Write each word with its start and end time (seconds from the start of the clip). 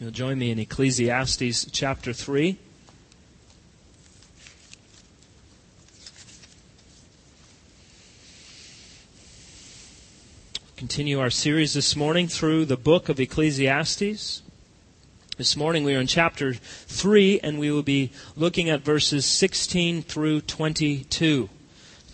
You'll 0.00 0.10
join 0.10 0.40
me 0.40 0.50
in 0.50 0.58
Ecclesiastes 0.58 1.66
chapter 1.70 2.12
3. 2.12 2.58
Continue 10.76 11.20
our 11.20 11.30
series 11.30 11.74
this 11.74 11.94
morning 11.94 12.26
through 12.26 12.64
the 12.64 12.76
book 12.76 13.08
of 13.08 13.20
Ecclesiastes. 13.20 14.42
This 15.36 15.56
morning 15.56 15.84
we 15.84 15.94
are 15.94 16.00
in 16.00 16.08
chapter 16.08 16.54
3 16.54 17.38
and 17.44 17.60
we 17.60 17.70
will 17.70 17.84
be 17.84 18.10
looking 18.34 18.68
at 18.68 18.80
verses 18.80 19.24
16 19.24 20.02
through 20.02 20.40
22 20.40 21.48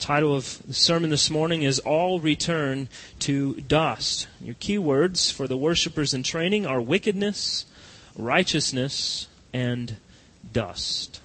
title 0.00 0.34
of 0.34 0.62
the 0.66 0.72
sermon 0.72 1.10
this 1.10 1.28
morning 1.28 1.62
is 1.62 1.78
All 1.80 2.20
Return 2.20 2.88
to 3.18 3.60
Dust. 3.60 4.28
Your 4.40 4.54
key 4.54 4.78
words 4.78 5.30
for 5.30 5.46
the 5.46 5.58
worshipers 5.58 6.14
in 6.14 6.22
training 6.22 6.66
are 6.66 6.80
wickedness, 6.80 7.66
righteousness, 8.16 9.28
and 9.52 9.96
dust. 10.54 11.20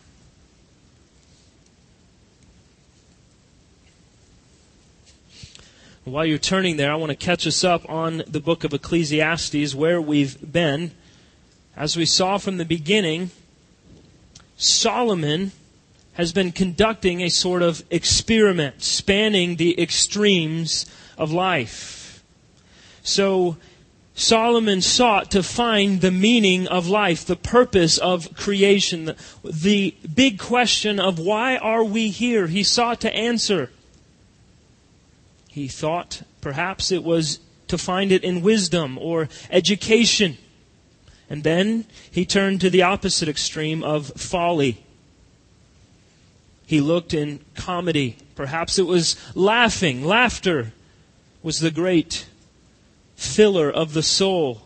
While 6.03 6.25
you're 6.25 6.37
turning 6.37 6.75
there, 6.75 6.91
I 6.91 6.95
want 6.95 7.11
to 7.11 7.15
catch 7.15 7.47
us 7.47 7.63
up 7.63 7.89
on 7.89 8.23
the 8.27 8.41
book 8.41 8.65
of 8.65 8.73
Ecclesiastes, 8.73 9.73
where 9.73 10.01
we've 10.01 10.51
been. 10.51 10.91
As 11.77 11.95
we 11.95 12.05
saw 12.05 12.37
from 12.37 12.57
the 12.57 12.65
beginning, 12.65 13.31
Solomon 14.57 15.53
has 16.15 16.31
been 16.31 16.51
conducting 16.51 17.21
a 17.21 17.29
sort 17.29 17.61
of 17.61 17.83
experiment 17.91 18.81
spanning 18.81 19.57
the 19.57 19.79
extremes 19.79 20.85
of 21.17 21.31
life. 21.31 22.23
So, 23.03 23.57
Solomon 24.15 24.81
sought 24.81 25.29
to 25.31 25.43
find 25.43 25.99
the 25.99 26.11
meaning 26.11 26.67
of 26.67 26.87
life, 26.87 27.25
the 27.25 27.35
purpose 27.35 27.97
of 27.97 28.33
creation, 28.33 29.05
the, 29.05 29.17
the, 29.43 29.93
big 30.13 30.39
question 30.39 31.01
of 31.01 31.19
why 31.19 31.57
are 31.57 31.83
we 31.83 32.07
here? 32.07 32.47
He 32.47 32.63
sought 32.63 33.01
to 33.01 33.13
answer. 33.13 33.69
He 35.49 35.67
thought 35.67 36.21
perhaps 36.39 36.93
it 36.93 37.03
was 37.03 37.39
to 37.67 37.77
find 37.77 38.13
it 38.13 38.23
in 38.23 38.41
wisdom 38.41 38.97
or 38.97 39.27
education. 39.49 40.37
And 41.29 41.43
then 41.43 41.85
he 42.09 42.25
turned 42.25 42.61
to 42.61 42.69
the 42.69 42.83
opposite 42.83 43.27
extreme 43.27 43.83
of 43.83 44.13
folly 44.15 44.84
he 46.65 46.81
looked 46.81 47.13
in 47.13 47.39
comedy. 47.55 48.17
Perhaps 48.35 48.79
it 48.79 48.87
was 48.87 49.15
laughing. 49.35 50.03
Laughter 50.03 50.73
was 51.43 51.59
the 51.59 51.71
great 51.71 52.25
filler 53.15 53.69
of 53.69 53.93
the 53.93 54.03
soul. 54.03 54.61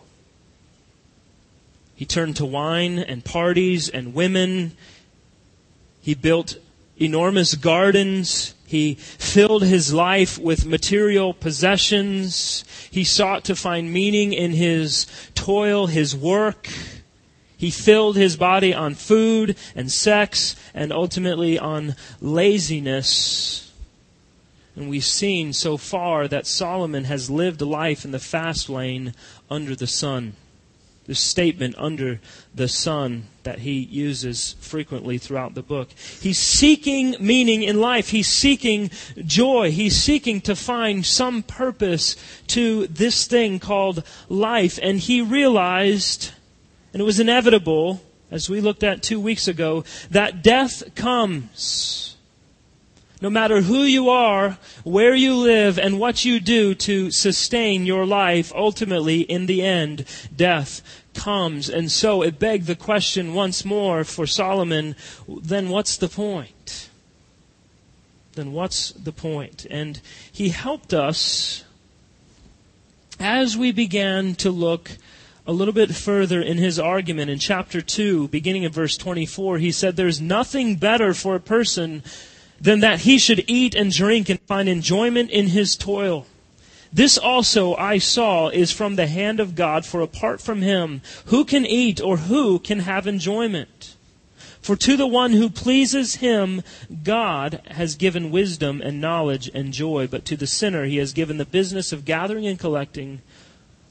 He 1.95 2.05
turned 2.05 2.37
to 2.37 2.45
wine 2.45 2.97
and 2.97 3.25
parties 3.25 3.89
and 3.89 4.13
women. 4.13 4.77
He 6.01 6.13
built 6.13 6.57
enormous 6.97 7.55
gardens. 7.55 8.55
He 8.65 8.93
filled 8.95 9.63
his 9.63 9.91
life 9.93 10.37
with 10.37 10.65
material 10.65 11.33
possessions. 11.33 12.63
He 12.89 13.03
sought 13.03 13.43
to 13.45 13.55
find 13.55 13.91
meaning 13.91 14.31
in 14.31 14.51
his 14.51 15.07
toil, 15.35 15.87
his 15.87 16.15
work. 16.15 16.69
He 17.59 17.71
filled 17.71 18.15
his 18.15 18.37
body 18.37 18.73
on 18.73 18.95
food 18.95 19.57
and 19.75 19.91
sex 19.91 20.55
and 20.73 20.93
ultimately 20.93 21.59
on 21.59 21.95
laziness. 22.21 23.73
And 24.77 24.89
we've 24.89 25.03
seen 25.03 25.51
so 25.51 25.75
far 25.75 26.29
that 26.29 26.47
Solomon 26.47 27.03
has 27.03 27.29
lived 27.29 27.59
life 27.61 28.05
in 28.05 28.11
the 28.11 28.17
fast 28.17 28.69
lane 28.69 29.13
under 29.49 29.75
the 29.75 29.87
sun. 29.87 30.37
This 31.05 31.19
statement, 31.19 31.75
under 31.77 32.21
the 32.55 32.69
sun, 32.69 33.25
that 33.43 33.59
he 33.59 33.79
uses 33.79 34.55
frequently 34.61 35.17
throughout 35.17 35.53
the 35.53 35.61
book. 35.61 35.89
He's 36.21 36.39
seeking 36.39 37.17
meaning 37.19 37.63
in 37.63 37.81
life. 37.81 38.11
He's 38.11 38.29
seeking 38.29 38.89
joy. 39.25 39.71
He's 39.71 40.01
seeking 40.01 40.39
to 40.41 40.55
find 40.55 41.05
some 41.05 41.43
purpose 41.43 42.15
to 42.47 42.87
this 42.87 43.27
thing 43.27 43.59
called 43.59 44.03
life. 44.29 44.79
And 44.81 44.97
he 44.97 45.19
realized 45.19 46.31
and 46.93 47.01
it 47.01 47.05
was 47.05 47.19
inevitable, 47.19 48.01
as 48.31 48.49
we 48.49 48.61
looked 48.61 48.83
at 48.83 49.03
two 49.03 49.19
weeks 49.19 49.47
ago, 49.47 49.83
that 50.09 50.41
death 50.43 50.95
comes. 50.95 52.15
No 53.21 53.29
matter 53.29 53.61
who 53.61 53.83
you 53.83 54.09
are, 54.09 54.57
where 54.83 55.13
you 55.13 55.35
live, 55.35 55.77
and 55.77 55.99
what 55.99 56.23
you 56.23 56.39
do 56.39 56.73
to 56.75 57.11
sustain 57.11 57.85
your 57.85 58.05
life, 58.05 58.53
ultimately, 58.55 59.21
in 59.21 59.45
the 59.45 59.61
end, 59.61 60.05
death 60.33 60.81
comes. 61.13 61.69
And 61.69 61.91
so 61.91 62.21
it 62.21 62.39
begged 62.39 62.65
the 62.65 62.75
question 62.75 63.33
once 63.33 63.65
more 63.65 64.03
for 64.03 64.25
Solomon 64.25 64.95
then 65.27 65.69
what's 65.69 65.97
the 65.97 66.07
point? 66.07 66.89
Then 68.33 68.53
what's 68.53 68.91
the 68.91 69.11
point? 69.11 69.65
And 69.69 69.99
he 70.31 70.49
helped 70.49 70.93
us 70.93 71.65
as 73.19 73.57
we 73.57 73.73
began 73.73 74.35
to 74.35 74.49
look 74.49 74.91
a 75.49 75.51
little 75.51 75.73
bit 75.73 75.95
further 75.95 76.39
in 76.43 76.59
his 76.59 76.77
argument 76.77 77.31
in 77.31 77.39
chapter 77.39 77.81
2, 77.81 78.27
beginning 78.27 78.65
of 78.65 78.71
verse 78.71 78.95
24, 78.95 79.57
he 79.57 79.71
said, 79.71 79.95
There's 79.95 80.21
nothing 80.21 80.75
better 80.75 81.11
for 81.11 81.33
a 81.33 81.39
person 81.39 82.03
than 82.61 82.81
that 82.81 82.99
he 82.99 83.17
should 83.17 83.43
eat 83.47 83.73
and 83.73 83.91
drink 83.91 84.29
and 84.29 84.39
find 84.41 84.69
enjoyment 84.69 85.31
in 85.31 85.47
his 85.47 85.75
toil. 85.75 86.27
This 86.93 87.17
also 87.17 87.73
I 87.73 87.97
saw 87.97 88.49
is 88.49 88.71
from 88.71 88.95
the 88.95 89.07
hand 89.07 89.39
of 89.39 89.55
God, 89.55 89.87
for 89.87 90.01
apart 90.01 90.39
from 90.39 90.61
him, 90.61 91.01
who 91.25 91.43
can 91.43 91.65
eat 91.65 91.99
or 91.99 92.17
who 92.17 92.59
can 92.59 92.81
have 92.81 93.07
enjoyment? 93.07 93.95
For 94.61 94.75
to 94.75 94.95
the 94.95 95.07
one 95.07 95.31
who 95.31 95.49
pleases 95.49 96.17
him, 96.17 96.61
God 97.03 97.63
has 97.71 97.95
given 97.95 98.29
wisdom 98.29 98.81
and 98.83 99.01
knowledge 99.01 99.49
and 99.55 99.73
joy, 99.73 100.05
but 100.05 100.25
to 100.25 100.37
the 100.37 100.45
sinner 100.45 100.85
he 100.85 100.97
has 100.97 101.11
given 101.11 101.37
the 101.39 101.45
business 101.45 101.91
of 101.91 102.05
gathering 102.05 102.45
and 102.45 102.59
collecting 102.59 103.23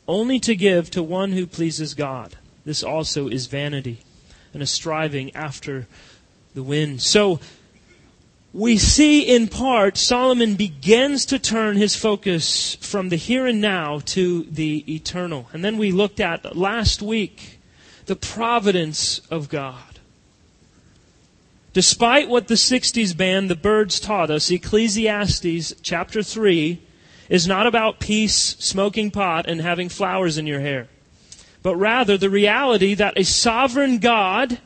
only 0.09 0.41
to 0.41 0.57
give 0.57 0.91
to 0.91 1.03
one 1.03 1.33
who 1.33 1.47
pleases 1.47 1.95
God. 1.95 2.37
This 2.65 2.83
also 2.83 3.29
is 3.29 3.47
vanity 3.47 3.99
and 4.53 4.63
a 4.63 4.67
striving 4.67 5.35
after 5.37 5.87
the 6.55 6.63
wind. 6.63 7.03
So, 7.03 7.39
we 8.55 8.79
see 8.79 9.23
in 9.23 9.49
part 9.49 9.99
Solomon 9.99 10.55
begins 10.55 11.27
to 11.27 11.39
turn 11.39 11.77
his 11.77 11.95
focus 11.95 12.77
from 12.77 13.11
the 13.11 13.17
here 13.17 13.47
and 13.47 13.61
now 13.61 14.01
to 14.07 14.45
the 14.45 14.85
eternal. 14.93 15.49
And 15.53 15.63
then 15.63 15.77
we 15.77 15.93
looked 15.93 16.19
at 16.19 16.57
last 16.57 17.03
week 17.03 17.59
the 18.07 18.17
providence 18.17 19.19
of 19.31 19.51
God. 19.51 20.01
Despite 21.75 22.29
what 22.29 22.49
the 22.49 22.55
60s 22.55 23.15
band, 23.17 23.51
the 23.51 23.55
Byrds, 23.55 24.01
taught 24.01 24.31
us, 24.31 24.51
Ecclesiastes 24.51 25.75
chapter 25.83 26.23
3 26.23 26.81
is 27.29 27.47
not 27.47 27.67
about 27.67 28.01
peace, 28.01 28.57
smoking 28.59 29.11
pot, 29.11 29.47
and 29.49 29.61
having 29.61 29.89
flowers 29.89 30.39
in 30.39 30.47
your 30.47 30.61
hair, 30.61 30.89
but 31.63 31.77
rather 31.77 32.17
the 32.17 32.31
reality 32.31 32.95
that 32.95 33.19
a 33.19 33.25
sovereign 33.25 33.99
God 33.99 34.59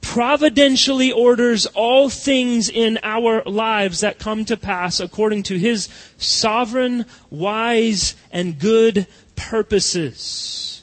providentially 0.00 1.10
orders 1.10 1.66
all 1.66 2.08
things 2.10 2.68
in 2.68 2.98
our 3.02 3.42
lives 3.44 4.00
that 4.00 4.18
come 4.18 4.44
to 4.44 4.56
pass 4.56 5.00
according 5.00 5.42
to 5.42 5.58
his 5.58 5.88
sovereign, 6.18 7.06
wise, 7.30 8.14
and 8.30 8.58
good 8.58 9.06
purposes. 9.34 10.82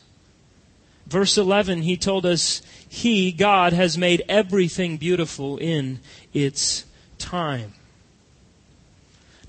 Verse 1.08 1.38
11, 1.38 1.84
he 1.84 1.98
told 1.98 2.26
us, 2.26 2.62
He, 2.90 3.32
God, 3.32 3.74
has 3.74 3.98
made 3.98 4.24
everything 4.28 4.98
beautiful 4.98 5.58
in 5.58 6.00
its 6.34 6.86
time. 7.18 7.74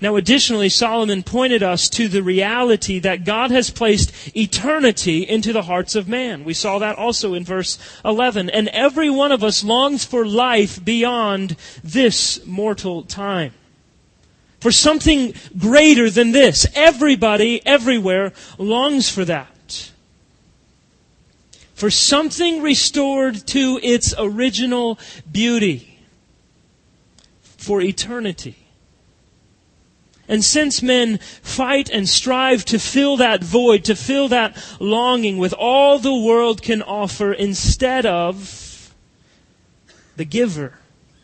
Now, 0.01 0.15
additionally, 0.15 0.69
Solomon 0.69 1.23
pointed 1.23 1.63
us 1.63 1.87
to 1.89 2.07
the 2.07 2.23
reality 2.23 2.99
that 2.99 3.23
God 3.23 3.51
has 3.51 3.69
placed 3.69 4.35
eternity 4.35 5.27
into 5.27 5.53
the 5.53 5.61
hearts 5.61 5.95
of 5.95 6.09
man. 6.09 6.43
We 6.43 6.53
saw 6.53 6.79
that 6.79 6.97
also 6.97 7.33
in 7.33 7.45
verse 7.45 7.77
11. 8.03 8.49
And 8.49 8.67
every 8.69 9.09
one 9.09 9.31
of 9.31 9.43
us 9.43 9.63
longs 9.63 10.03
for 10.03 10.25
life 10.25 10.83
beyond 10.83 11.55
this 11.83 12.45
mortal 12.45 13.03
time. 13.03 13.53
For 14.59 14.71
something 14.71 15.33
greater 15.57 16.09
than 16.09 16.31
this. 16.31 16.65
Everybody, 16.73 17.65
everywhere, 17.65 18.33
longs 18.57 19.09
for 19.09 19.23
that. 19.25 19.91
For 21.75 21.89
something 21.89 22.61
restored 22.61 23.45
to 23.47 23.79
its 23.83 24.13
original 24.17 24.99
beauty. 25.31 25.99
For 27.57 27.81
eternity. 27.81 28.62
And 30.33 30.43
since 30.43 30.81
men 30.81 31.19
fight 31.43 31.91
and 31.91 32.09
strive 32.09 32.65
to 32.65 32.79
fill 32.79 33.17
that 33.17 33.43
void, 33.43 33.83
to 33.83 33.95
fill 33.95 34.29
that 34.29 34.57
longing 34.79 35.37
with 35.37 35.53
all 35.53 35.99
the 35.99 36.15
world 36.15 36.63
can 36.63 36.81
offer 36.81 37.31
instead 37.31 38.07
of 38.07 38.91
the 40.15 40.25
giver, 40.25 40.79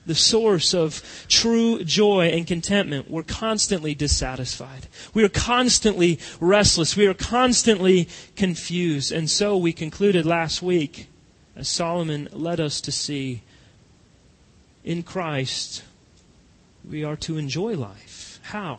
the 0.05 0.13
source 0.13 0.75
of 0.75 1.01
true 1.27 1.83
joy 1.83 2.27
and 2.27 2.45
contentment, 2.45 3.09
we're 3.09 3.23
constantly 3.23 3.95
dissatisfied. 3.95 4.85
We 5.15 5.23
are 5.23 5.29
constantly 5.29 6.19
restless. 6.39 6.95
We 6.95 7.07
are 7.07 7.15
constantly 7.15 8.09
confused. 8.35 9.11
And 9.11 9.27
so 9.27 9.57
we 9.57 9.73
concluded 9.73 10.27
last 10.27 10.61
week, 10.61 11.07
as 11.55 11.67
Solomon 11.67 12.29
led 12.31 12.59
us 12.59 12.79
to 12.81 12.91
see, 12.91 13.41
in 14.83 15.01
Christ, 15.01 15.81
we 16.87 17.03
are 17.03 17.17
to 17.17 17.39
enjoy 17.39 17.73
life. 17.73 18.39
How? 18.43 18.77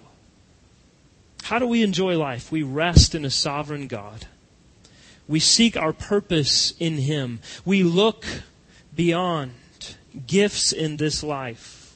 How 1.44 1.58
do 1.58 1.66
we 1.66 1.82
enjoy 1.82 2.16
life? 2.16 2.52
We 2.52 2.62
rest 2.62 3.14
in 3.14 3.24
a 3.24 3.30
sovereign 3.30 3.86
God. 3.86 4.26
We 5.26 5.40
seek 5.40 5.76
our 5.76 5.92
purpose 5.92 6.74
in 6.78 6.98
Him. 6.98 7.40
We 7.64 7.82
look 7.82 8.24
beyond 8.94 9.52
gifts 10.26 10.72
in 10.72 10.96
this 10.96 11.22
life 11.22 11.94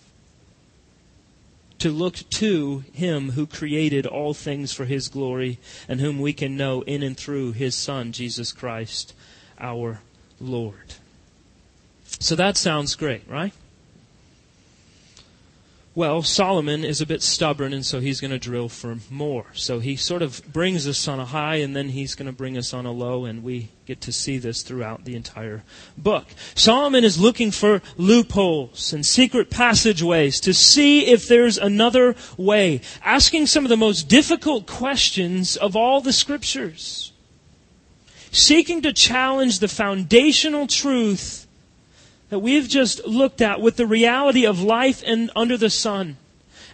to 1.78 1.90
look 1.90 2.16
to 2.30 2.84
Him 2.92 3.32
who 3.32 3.46
created 3.46 4.06
all 4.06 4.34
things 4.34 4.72
for 4.72 4.84
His 4.84 5.08
glory 5.08 5.58
and 5.88 6.00
whom 6.00 6.18
we 6.18 6.32
can 6.32 6.56
know 6.56 6.82
in 6.82 7.02
and 7.02 7.16
through 7.16 7.52
His 7.52 7.74
Son, 7.74 8.12
Jesus 8.12 8.52
Christ, 8.52 9.14
our 9.58 10.00
Lord. 10.40 10.94
So 12.20 12.34
that 12.36 12.56
sounds 12.56 12.94
great, 12.94 13.28
right? 13.28 13.52
Well, 15.96 16.22
Solomon 16.22 16.84
is 16.84 17.00
a 17.00 17.06
bit 17.06 17.22
stubborn, 17.22 17.72
and 17.72 17.86
so 17.86 18.00
he's 18.00 18.20
going 18.20 18.32
to 18.32 18.38
drill 18.38 18.68
for 18.68 18.96
more. 19.10 19.46
So 19.52 19.78
he 19.78 19.94
sort 19.94 20.22
of 20.22 20.42
brings 20.52 20.88
us 20.88 21.06
on 21.06 21.20
a 21.20 21.24
high, 21.24 21.56
and 21.56 21.76
then 21.76 21.90
he's 21.90 22.16
going 22.16 22.26
to 22.26 22.32
bring 22.32 22.58
us 22.58 22.74
on 22.74 22.84
a 22.84 22.90
low, 22.90 23.24
and 23.26 23.44
we 23.44 23.68
get 23.86 24.00
to 24.00 24.12
see 24.12 24.38
this 24.38 24.62
throughout 24.62 25.04
the 25.04 25.14
entire 25.14 25.62
book. 25.96 26.26
Solomon 26.56 27.04
is 27.04 27.20
looking 27.20 27.52
for 27.52 27.80
loopholes 27.96 28.92
and 28.92 29.06
secret 29.06 29.50
passageways 29.50 30.40
to 30.40 30.52
see 30.52 31.06
if 31.06 31.28
there's 31.28 31.58
another 31.58 32.16
way, 32.36 32.80
asking 33.04 33.46
some 33.46 33.64
of 33.64 33.68
the 33.68 33.76
most 33.76 34.08
difficult 34.08 34.66
questions 34.66 35.56
of 35.56 35.76
all 35.76 36.00
the 36.00 36.12
scriptures, 36.12 37.12
seeking 38.32 38.82
to 38.82 38.92
challenge 38.92 39.60
the 39.60 39.68
foundational 39.68 40.66
truth 40.66 41.43
that 42.34 42.40
we've 42.40 42.68
just 42.68 43.06
looked 43.06 43.40
at 43.40 43.60
with 43.60 43.76
the 43.76 43.86
reality 43.86 44.44
of 44.44 44.60
life 44.60 45.04
and 45.06 45.30
under 45.36 45.56
the 45.56 45.70
sun. 45.70 46.16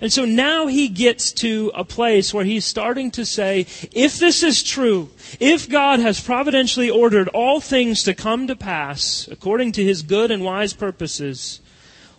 And 0.01 0.11
so 0.11 0.25
now 0.25 0.69
he 0.69 0.89
gets 0.89 1.33
to 1.33 1.71
a 1.75 1.85
place 1.85 2.33
where 2.33 2.47
he's 2.47 2.65
starting 2.65 3.11
to 3.11 3.27
say, 3.27 3.67
if 3.93 4.19
this 4.19 4.43
is 4.43 4.63
true, 4.63 5.11
if 5.39 5.69
God 5.69 6.01
has 6.01 6.19
providentially 6.19 6.89
ordered 6.89 7.29
all 7.29 7.61
things 7.61 8.03
to 8.05 8.15
come 8.15 8.47
to 8.47 8.57
pass 8.57 9.29
according 9.31 9.73
to 9.73 9.85
his 9.85 10.01
good 10.01 10.31
and 10.31 10.43
wise 10.43 10.73
purposes, 10.73 11.61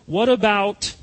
what 0.05 0.29
about 0.29 0.93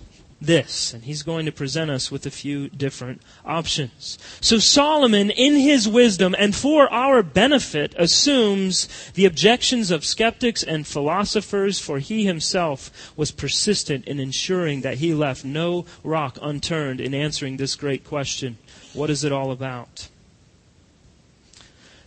this. 0.41 0.95
And 0.95 1.05
he's 1.05 1.23
going 1.23 1.47
to 1.47 1.53
present 1.53 1.91
us 1.91 2.11
with 2.11 2.25
a 2.27 2.31
few 2.31 2.69
different 2.69 3.23
options. 3.45 4.19
So 4.41 4.59
Solomon, 4.59 5.31
in 5.31 5.55
his 5.55 5.89
wisdom 5.89 6.35
and 6.39 6.55
for 6.55 6.93
our 6.93 7.23
benefit, 7.23 7.95
assumes 7.99 8.89
the 9.15 9.25
objections 9.25 9.91
of 9.91 10.05
skeptics 10.05 10.63
and 10.63 10.87
philosophers, 10.87 11.79
for 11.79 11.99
he 11.99 12.25
himself 12.25 13.13
was 13.17 13.31
persistent 13.31 14.07
in 14.07 14.21
ensuring 14.21 14.83
that 14.83 14.99
he 14.99 15.13
left 15.13 15.45
no 15.45 15.85
rock 16.05 16.39
unturned 16.41 17.01
in 17.01 17.15
answering 17.15 17.57
this 17.57 17.75
great 17.75 18.05
question. 18.05 18.59
What 18.93 19.11
is 19.11 19.25
it 19.25 19.33
all 19.33 19.51
about? 19.51 20.09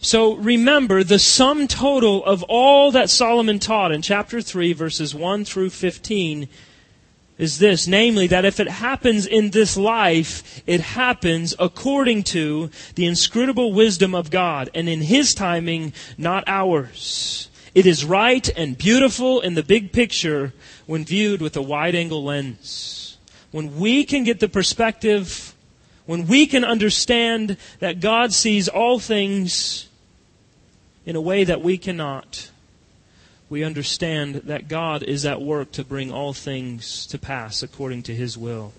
So 0.03 0.33
remember 0.33 1.03
the 1.03 1.19
sum 1.19 1.67
total 1.67 2.25
of 2.25 2.41
all 2.43 2.91
that 2.91 3.11
Solomon 3.11 3.59
taught 3.59 3.91
in 3.91 4.01
chapter 4.01 4.41
3 4.41 4.73
verses 4.73 5.13
1 5.13 5.45
through 5.45 5.69
15 5.69 6.49
is 7.41 7.57
this, 7.57 7.87
namely, 7.87 8.27
that 8.27 8.45
if 8.45 8.59
it 8.59 8.67
happens 8.67 9.25
in 9.25 9.49
this 9.49 9.75
life, 9.75 10.61
it 10.67 10.79
happens 10.79 11.55
according 11.57 12.21
to 12.21 12.69
the 12.93 13.07
inscrutable 13.07 13.73
wisdom 13.73 14.13
of 14.13 14.29
God, 14.29 14.69
and 14.75 14.87
in 14.87 15.01
His 15.01 15.33
timing, 15.33 15.91
not 16.19 16.43
ours. 16.45 17.49
It 17.73 17.87
is 17.87 18.05
right 18.05 18.47
and 18.55 18.77
beautiful 18.77 19.41
in 19.41 19.55
the 19.55 19.63
big 19.63 19.91
picture 19.91 20.53
when 20.85 21.03
viewed 21.03 21.41
with 21.41 21.57
a 21.57 21.63
wide 21.63 21.95
angle 21.95 22.23
lens. 22.23 23.17
When 23.49 23.79
we 23.79 24.03
can 24.03 24.23
get 24.23 24.39
the 24.39 24.47
perspective, 24.47 25.55
when 26.05 26.27
we 26.27 26.45
can 26.45 26.63
understand 26.63 27.57
that 27.79 27.99
God 27.99 28.33
sees 28.33 28.67
all 28.67 28.99
things 28.99 29.89
in 31.07 31.15
a 31.15 31.21
way 31.21 31.43
that 31.43 31.61
we 31.63 31.79
cannot, 31.79 32.50
we 33.51 33.65
understand 33.65 34.35
that 34.35 34.69
God 34.69 35.03
is 35.03 35.25
at 35.25 35.41
work 35.41 35.73
to 35.73 35.83
bring 35.83 36.09
all 36.09 36.31
things 36.31 37.05
to 37.07 37.19
pass 37.19 37.61
according 37.61 38.01
to 38.03 38.15
his 38.15 38.37
will. 38.37 38.71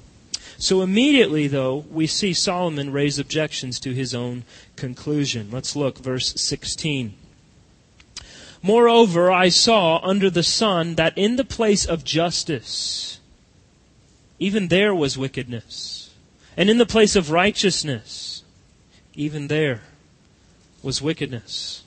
So 0.56 0.80
immediately, 0.80 1.46
though, 1.46 1.84
we 1.90 2.06
see 2.06 2.32
Solomon 2.32 2.90
raise 2.90 3.18
objections 3.18 3.78
to 3.80 3.92
his 3.92 4.14
own 4.14 4.44
conclusion. 4.74 5.50
Let's 5.50 5.76
look, 5.76 5.98
verse 5.98 6.32
16. 6.40 7.12
Moreover, 8.62 9.30
I 9.30 9.50
saw 9.50 10.00
under 10.02 10.30
the 10.30 10.42
sun 10.42 10.94
that 10.94 11.18
in 11.18 11.36
the 11.36 11.44
place 11.44 11.84
of 11.84 12.02
justice, 12.02 13.20
even 14.38 14.68
there 14.68 14.94
was 14.94 15.18
wickedness. 15.18 16.14
And 16.56 16.70
in 16.70 16.78
the 16.78 16.86
place 16.86 17.14
of 17.14 17.30
righteousness, 17.30 18.42
even 19.14 19.48
there 19.48 19.82
was 20.82 21.02
wickedness. 21.02 21.81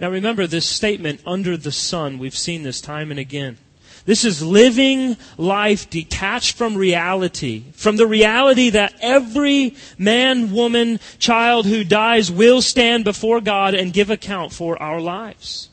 Now 0.00 0.10
remember 0.10 0.46
this 0.46 0.66
statement, 0.66 1.20
under 1.26 1.58
the 1.58 1.70
sun. 1.70 2.18
We've 2.18 2.36
seen 2.36 2.62
this 2.62 2.80
time 2.80 3.10
and 3.10 3.20
again. 3.20 3.58
This 4.06 4.24
is 4.24 4.42
living 4.42 5.18
life 5.36 5.90
detached 5.90 6.56
from 6.56 6.74
reality, 6.74 7.64
from 7.74 7.96
the 7.96 8.06
reality 8.06 8.70
that 8.70 8.94
every 9.02 9.76
man, 9.98 10.52
woman, 10.52 11.00
child 11.18 11.66
who 11.66 11.84
dies 11.84 12.32
will 12.32 12.62
stand 12.62 13.04
before 13.04 13.42
God 13.42 13.74
and 13.74 13.92
give 13.92 14.08
account 14.08 14.54
for 14.54 14.80
our 14.80 15.02
lives. 15.02 15.68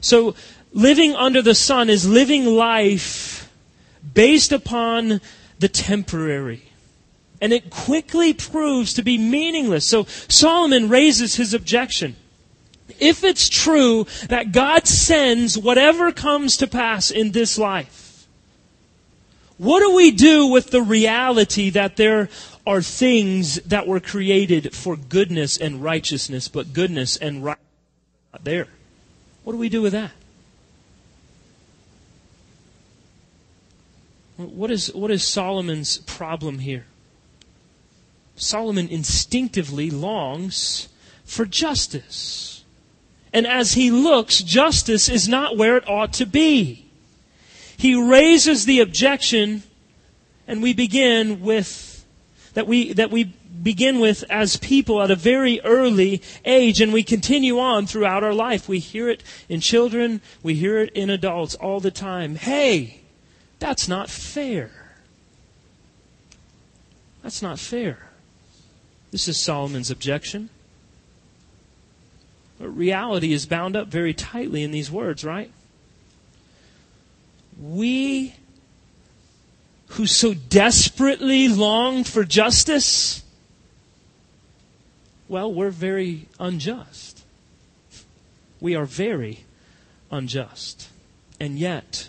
So, 0.00 0.36
living 0.72 1.16
under 1.16 1.42
the 1.42 1.56
sun 1.56 1.90
is 1.90 2.08
living 2.08 2.46
life 2.46 3.50
based 4.14 4.52
upon 4.52 5.20
the 5.58 5.68
temporary. 5.68 6.70
And 7.40 7.52
it 7.52 7.68
quickly 7.68 8.32
proves 8.32 8.94
to 8.94 9.02
be 9.02 9.18
meaningless. 9.18 9.88
So, 9.88 10.04
Solomon 10.28 10.88
raises 10.88 11.34
his 11.34 11.52
objection 11.52 12.14
if 13.00 13.24
it's 13.24 13.48
true 13.48 14.06
that 14.28 14.52
God 14.52 14.86
sends 14.86 15.58
whatever 15.58 16.12
comes 16.12 16.56
to 16.58 16.66
pass 16.66 17.10
in 17.10 17.32
this 17.32 17.58
life, 17.58 18.26
what 19.56 19.80
do 19.80 19.94
we 19.94 20.10
do 20.10 20.46
with 20.46 20.70
the 20.70 20.82
reality 20.82 21.70
that 21.70 21.96
there 21.96 22.28
are 22.66 22.82
things 22.82 23.56
that 23.62 23.86
were 23.86 24.00
created 24.00 24.74
for 24.74 24.96
goodness 24.96 25.56
and 25.56 25.82
righteousness, 25.82 26.48
but 26.48 26.72
goodness 26.72 27.16
and 27.16 27.44
right 27.44 27.58
not 28.32 28.44
there? 28.44 28.66
What 29.44 29.52
do 29.52 29.58
we 29.58 29.68
do 29.68 29.82
with 29.82 29.92
that? 29.92 30.10
What 34.36 34.70
is, 34.70 34.92
what 34.92 35.10
is 35.10 35.22
Solomon's 35.22 35.98
problem 35.98 36.58
here? 36.58 36.86
Solomon 38.36 38.88
instinctively 38.88 39.90
longs 39.90 40.88
for 41.24 41.44
justice. 41.44 42.53
And 43.34 43.48
as 43.48 43.72
he 43.72 43.90
looks, 43.90 44.42
justice 44.42 45.08
is 45.08 45.28
not 45.28 45.56
where 45.56 45.76
it 45.76 45.88
ought 45.88 46.12
to 46.14 46.24
be. 46.24 46.86
He 47.76 48.00
raises 48.00 48.64
the 48.64 48.78
objection, 48.78 49.64
and 50.46 50.62
we 50.62 50.72
begin 50.72 51.40
with, 51.40 52.06
that 52.54 52.68
we, 52.68 52.92
that 52.92 53.10
we 53.10 53.24
begin 53.24 53.98
with 53.98 54.22
as 54.30 54.56
people 54.56 55.02
at 55.02 55.10
a 55.10 55.16
very 55.16 55.60
early 55.62 56.22
age, 56.44 56.80
and 56.80 56.92
we 56.92 57.02
continue 57.02 57.58
on 57.58 57.86
throughout 57.86 58.22
our 58.22 58.32
life. 58.32 58.68
We 58.68 58.78
hear 58.78 59.08
it 59.08 59.24
in 59.48 59.60
children, 59.60 60.20
we 60.44 60.54
hear 60.54 60.78
it 60.78 60.90
in 60.92 61.10
adults 61.10 61.56
all 61.56 61.80
the 61.80 61.90
time. 61.90 62.36
Hey, 62.36 63.00
that's 63.58 63.88
not 63.88 64.08
fair. 64.08 64.70
That's 67.24 67.42
not 67.42 67.58
fair. 67.58 68.10
This 69.10 69.26
is 69.26 69.42
Solomon's 69.42 69.90
objection. 69.90 70.50
Reality 72.68 73.32
is 73.32 73.46
bound 73.46 73.76
up 73.76 73.88
very 73.88 74.14
tightly 74.14 74.62
in 74.62 74.70
these 74.70 74.90
words, 74.90 75.24
right? 75.24 75.50
We 77.60 78.34
who 79.88 80.06
so 80.06 80.34
desperately 80.34 81.48
long 81.48 82.02
for 82.02 82.24
justice, 82.24 83.22
well, 85.28 85.52
we're 85.52 85.70
very 85.70 86.26
unjust. 86.40 87.22
We 88.60 88.74
are 88.74 88.86
very 88.86 89.44
unjust. 90.10 90.88
And 91.38 91.58
yet, 91.58 92.08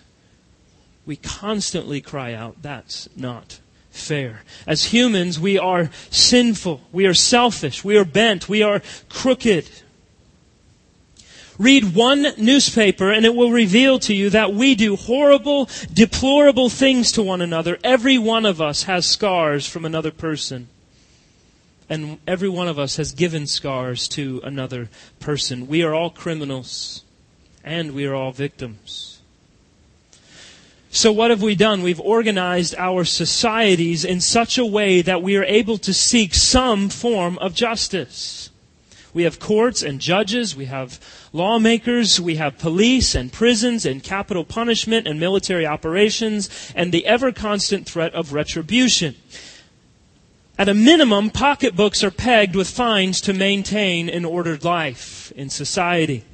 we 1.06 1.16
constantly 1.16 2.02
cry 2.02 2.34
out, 2.34 2.62
that's 2.62 3.08
not 3.16 3.60
fair. 3.92 4.42
As 4.66 4.86
humans, 4.86 5.40
we 5.40 5.58
are 5.58 5.90
sinful. 6.10 6.82
We 6.92 7.06
are 7.06 7.14
selfish. 7.14 7.84
We 7.84 7.98
are 7.98 8.06
bent. 8.06 8.50
We 8.50 8.64
are 8.64 8.82
crooked. 9.10 9.70
Read 11.58 11.96
one 11.96 12.28
newspaper 12.38 13.12
and 13.12 13.26
it 13.26 13.34
will 13.34 13.52
reveal 13.52 13.98
to 14.00 14.14
you 14.14 14.30
that 14.32 14.54
we 14.54 14.76
do 14.76 14.96
horrible, 14.96 15.70
deplorable 15.94 16.70
things 16.70 17.12
to 17.14 17.24
one 17.24 17.42
another. 17.42 17.78
Every 17.84 18.18
one 18.18 18.46
of 18.46 18.62
us 18.62 18.84
has 18.84 19.06
scars 19.06 19.68
from 19.68 19.86
another 19.86 20.12
person. 20.12 20.68
And 21.90 22.18
every 22.28 22.50
one 22.50 22.68
of 22.68 22.80
us 22.80 22.98
has 22.98 23.14
given 23.14 23.48
scars 23.48 24.08
to 24.10 24.42
another 24.44 24.90
person. 25.20 25.68
We 25.68 25.84
are 25.84 25.94
all 25.94 26.10
criminals 26.10 27.04
and 27.64 27.94
we 27.94 28.06
are 28.06 28.16
all 28.16 28.32
victims. 28.32 29.22
So 30.90 31.12
what 31.12 31.30
have 31.30 31.42
we 31.42 31.56
done? 31.56 31.84
We've 31.84 32.00
organized 32.00 32.74
our 32.78 33.04
societies 33.04 34.06
in 34.06 34.22
such 34.22 34.58
a 34.58 34.66
way 34.66 35.02
that 35.02 35.22
we 35.22 35.36
are 35.36 35.44
able 35.44 35.78
to 35.80 35.94
seek 35.94 36.34
some 36.34 36.90
form 36.90 37.38
of 37.40 37.54
justice. 37.54 38.50
We 39.16 39.24
have 39.24 39.40
courts 39.40 39.82
and 39.82 40.02
judges, 40.02 40.58
we 40.58 40.66
have 40.66 41.00
lawmakers, 41.32 42.20
we 42.20 42.36
have 42.36 42.58
police 42.58 43.16
and 43.16 43.32
prisons 43.32 43.86
and 43.86 44.04
capital 44.04 44.44
punishment 44.44 45.08
and 45.08 45.22
military 45.22 45.66
operations 45.66 46.50
and 46.76 46.92
the 46.92 47.06
ever 47.06 47.32
constant 47.32 47.88
threat 47.88 48.14
of 48.14 48.34
retribution. 48.34 49.16
At 50.58 50.68
a 50.68 50.74
minimum, 50.74 51.30
pocketbooks 51.30 52.04
are 52.04 52.12
pegged 52.12 52.58
with 52.58 52.70
fines 52.70 53.22
to 53.22 53.32
maintain 53.32 54.10
an 54.10 54.26
ordered 54.26 54.66
life 54.66 55.32
in 55.38 55.50
society. 55.50 56.26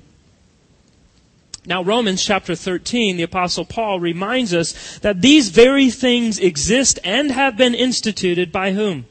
Now, 1.68 1.84
Romans 1.84 2.26
chapter 2.26 2.56
13, 2.56 3.16
the 3.16 3.22
apostle 3.22 3.64
Paul 3.64 4.00
reminds 4.00 4.56
us 4.56 4.98
that 5.00 5.22
these 5.22 5.50
very 5.50 5.92
things 5.92 6.40
exist 6.40 6.98
and 7.04 7.32
have 7.32 7.56
been 7.56 7.76
instituted 7.76 8.52
by 8.52 8.72
whom? 8.72 9.06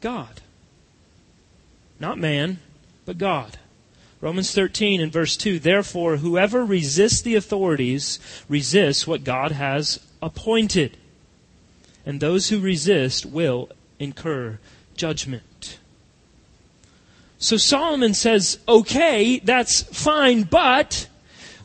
God. 0.00 0.40
Not 1.98 2.16
man, 2.16 2.58
but 3.10 3.18
God. 3.18 3.58
Romans 4.20 4.54
13 4.54 5.00
and 5.00 5.10
verse 5.10 5.36
2 5.36 5.58
Therefore, 5.58 6.18
whoever 6.18 6.64
resists 6.64 7.20
the 7.20 7.34
authorities 7.34 8.20
resists 8.48 9.04
what 9.04 9.24
God 9.24 9.50
has 9.50 9.98
appointed. 10.22 10.96
And 12.06 12.20
those 12.20 12.50
who 12.50 12.60
resist 12.60 13.26
will 13.26 13.68
incur 13.98 14.60
judgment. 14.94 15.80
So 17.40 17.56
Solomon 17.56 18.14
says, 18.14 18.60
okay, 18.68 19.40
that's 19.40 19.82
fine, 19.82 20.44
but 20.44 21.08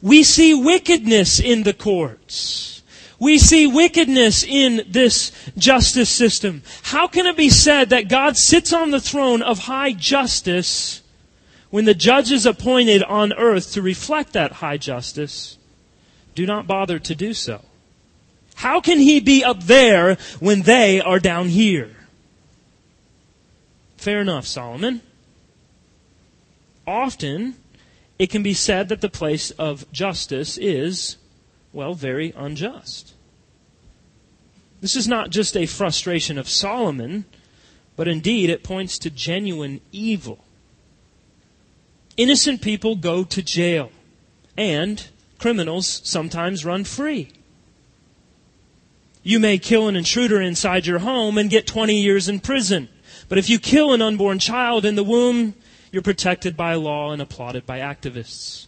we 0.02 0.24
see 0.24 0.56
wickedness 0.56 1.40
in 1.40 1.62
the 1.62 1.74
courts. 1.74 2.82
We 3.20 3.38
see 3.38 3.68
wickedness 3.68 4.44
in 4.44 4.84
this 4.90 5.32
justice 5.60 6.10
system. 6.10 6.64
How 6.82 7.06
can 7.06 7.28
it 7.28 7.38
be 7.38 7.52
said 7.52 7.92
that 7.92 8.10
God 8.10 8.36
sits 8.36 8.74
on 8.74 8.90
the 8.90 9.00
throne 9.00 9.44
of 9.44 9.60
high 9.60 9.92
justice 9.92 11.04
when 11.76 11.84
the 11.84 11.94
judges 11.94 12.46
appointed 12.46 13.04
on 13.04 13.34
earth 13.34 13.74
to 13.74 13.82
reflect 13.82 14.32
that 14.32 14.64
high 14.64 14.78
justice 14.78 15.58
do 16.34 16.46
not 16.46 16.66
bother 16.66 17.00
to 17.00 17.14
do 17.14 17.34
so? 17.34 17.60
How 18.56 18.80
can 18.80 18.98
he 18.98 19.20
be 19.20 19.44
up 19.44 19.62
there 19.64 20.16
when 20.40 20.62
they 20.62 21.02
are 21.02 21.20
down 21.20 21.50
here? 21.50 21.92
Fair 23.98 24.22
enough, 24.22 24.48
Solomon. 24.48 25.02
Often, 26.88 27.56
it 28.18 28.30
can 28.30 28.42
be 28.42 28.54
said 28.54 28.88
that 28.88 29.02
the 29.02 29.10
place 29.10 29.52
of 29.52 29.92
justice 29.92 30.58
is, 30.58 31.18
well, 31.74 31.94
very 31.94 32.32
unjust. 32.38 33.14
This 34.80 34.96
is 34.96 35.10
not 35.10 35.30
just 35.30 35.58
a 35.58 35.66
frustration 35.66 36.38
of 36.38 36.48
Solomon, 36.48 37.26
but 37.98 38.08
indeed 38.08 38.50
it 38.50 38.64
points 38.64 38.98
to 39.00 39.10
genuine 39.10 39.82
evil 39.92 40.45
Innocent 42.18 42.62
people 42.62 42.96
go 42.96 43.24
to 43.24 43.42
jail, 43.42 43.92
and 44.58 45.06
criminals 45.38 46.02
sometimes 46.06 46.64
run 46.64 46.84
free. 46.84 47.30
You 49.22 49.40
may 49.40 49.58
kill 49.58 49.88
an 49.88 49.96
intruder 49.96 50.40
inside 50.40 50.86
your 50.86 51.00
home 51.00 51.38
and 51.38 51.50
get 51.50 51.68
20 51.68 52.00
years 52.00 52.30
in 52.30 52.40
prison. 52.40 52.90
But 53.28 53.38
if 53.38 53.50
you 53.50 53.60
kill 53.60 53.92
an 53.92 54.02
unborn 54.02 54.40
child 54.40 54.86
in 54.86 54.96
the 54.96 55.04
womb, 55.04 55.56
you're 55.92 56.04
protected 56.04 56.56
by 56.56 56.76
law 56.76 57.12
and 57.12 57.22
applauded 57.22 57.66
by 57.66 57.80
activists. 57.80 58.68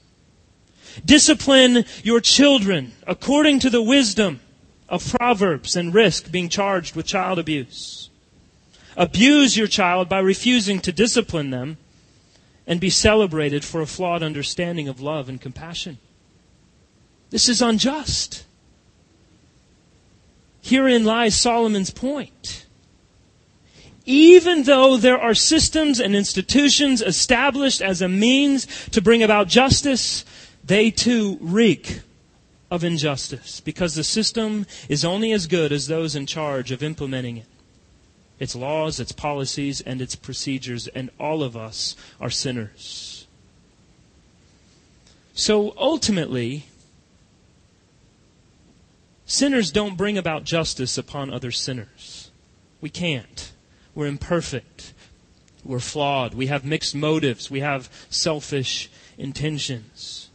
Discipline 1.05 1.85
your 2.03 2.19
children 2.21 2.93
according 3.05 3.59
to 3.59 3.69
the 3.69 3.83
wisdom 3.83 4.39
of 4.89 5.07
Proverbs 5.07 5.75
and 5.75 5.93
risk 5.93 6.31
being 6.31 6.49
charged 6.49 6.95
with 6.95 7.05
child 7.05 7.37
abuse. 7.37 8.09
Abuse 8.95 9.55
your 9.55 9.67
child 9.67 10.09
by 10.09 10.19
refusing 10.19 10.79
to 10.79 10.91
discipline 10.91 11.51
them 11.51 11.77
and 12.67 12.81
be 12.81 12.89
celebrated 12.89 13.63
for 13.63 13.81
a 13.81 13.87
flawed 13.87 14.21
understanding 14.21 14.89
of 14.89 14.99
love 14.99 15.29
and 15.29 15.39
compassion. 15.39 15.97
This 17.29 17.47
is 17.47 17.61
unjust. 17.61 18.43
Herein 20.61 21.05
lies 21.05 21.39
Solomon's 21.39 21.91
point. 21.91 22.65
Even 24.05 24.63
though 24.63 24.97
there 24.97 25.19
are 25.19 25.33
systems 25.33 25.99
and 25.99 26.15
institutions 26.15 27.01
established 27.01 27.81
as 27.81 28.01
a 28.01 28.09
means 28.09 28.65
to 28.89 29.01
bring 29.01 29.23
about 29.23 29.47
justice, 29.47 30.25
they 30.63 30.91
too 30.91 31.37
reek 31.41 32.01
of 32.69 32.83
injustice 32.83 33.61
because 33.61 33.95
the 33.95 34.03
system 34.03 34.65
is 34.89 35.05
only 35.05 35.31
as 35.31 35.47
good 35.47 35.71
as 35.71 35.87
those 35.87 36.15
in 36.15 36.25
charge 36.25 36.71
of 36.71 36.83
implementing 36.83 37.37
it 37.37 37.56
its 38.39 38.55
laws, 38.55 38.99
its 38.99 39.11
policies, 39.11 39.81
and 39.81 40.01
its 40.01 40.15
procedures, 40.15 40.87
and 40.89 41.09
all 41.19 41.43
of 41.43 41.57
us 41.57 41.95
are 42.19 42.29
sinners. 42.29 43.27
So 45.33 45.73
ultimately, 45.77 46.65
sinners 49.25 49.71
don't 49.71 49.97
bring 49.97 50.17
about 50.17 50.43
justice 50.43 50.97
upon 50.97 51.31
other 51.31 51.51
sinners. 51.51 52.31
We 52.81 52.89
can't. 52.89 53.51
We're 53.95 54.07
imperfect. 54.07 54.93
We're 55.63 55.79
flawed. 55.79 56.33
We 56.33 56.47
have 56.47 56.63
mixed 56.63 56.95
motives. 56.95 57.49
We 57.49 57.59
have 57.61 57.89
selfish 58.09 58.89
intentions. 59.17 60.29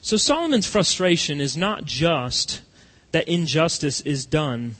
So 0.00 0.16
Solomon's 0.16 0.66
frustration 0.66 1.40
is 1.40 1.56
not 1.56 1.84
just 1.84 2.62
that 3.12 3.28
injustice 3.28 4.00
is 4.00 4.26
done 4.26 4.76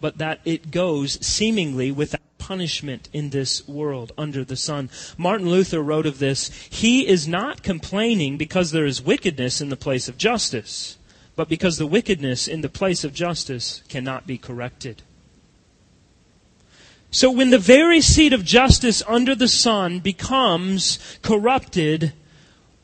but 0.00 0.18
that 0.18 0.40
it 0.44 0.70
goes 0.70 1.24
seemingly 1.24 1.90
without 1.90 2.20
punishment 2.38 3.08
in 3.12 3.30
this 3.30 3.66
world 3.68 4.12
under 4.16 4.42
the 4.44 4.56
sun. 4.56 4.88
Martin 5.18 5.50
Luther 5.50 5.82
wrote 5.82 6.06
of 6.06 6.18
this 6.18 6.50
He 6.70 7.06
is 7.06 7.28
not 7.28 7.62
complaining 7.62 8.36
because 8.36 8.70
there 8.70 8.86
is 8.86 9.02
wickedness 9.02 9.60
in 9.60 9.68
the 9.68 9.76
place 9.76 10.08
of 10.08 10.16
justice, 10.16 10.96
but 11.36 11.48
because 11.48 11.76
the 11.76 11.86
wickedness 11.86 12.48
in 12.48 12.62
the 12.62 12.68
place 12.68 13.04
of 13.04 13.12
justice 13.12 13.82
cannot 13.88 14.26
be 14.26 14.38
corrected. 14.38 15.02
So 17.10 17.30
when 17.30 17.50
the 17.50 17.58
very 17.58 18.00
seat 18.00 18.32
of 18.32 18.44
justice 18.44 19.02
under 19.06 19.34
the 19.34 19.48
sun 19.48 20.00
becomes 20.00 20.98
corrupted, 21.22 22.12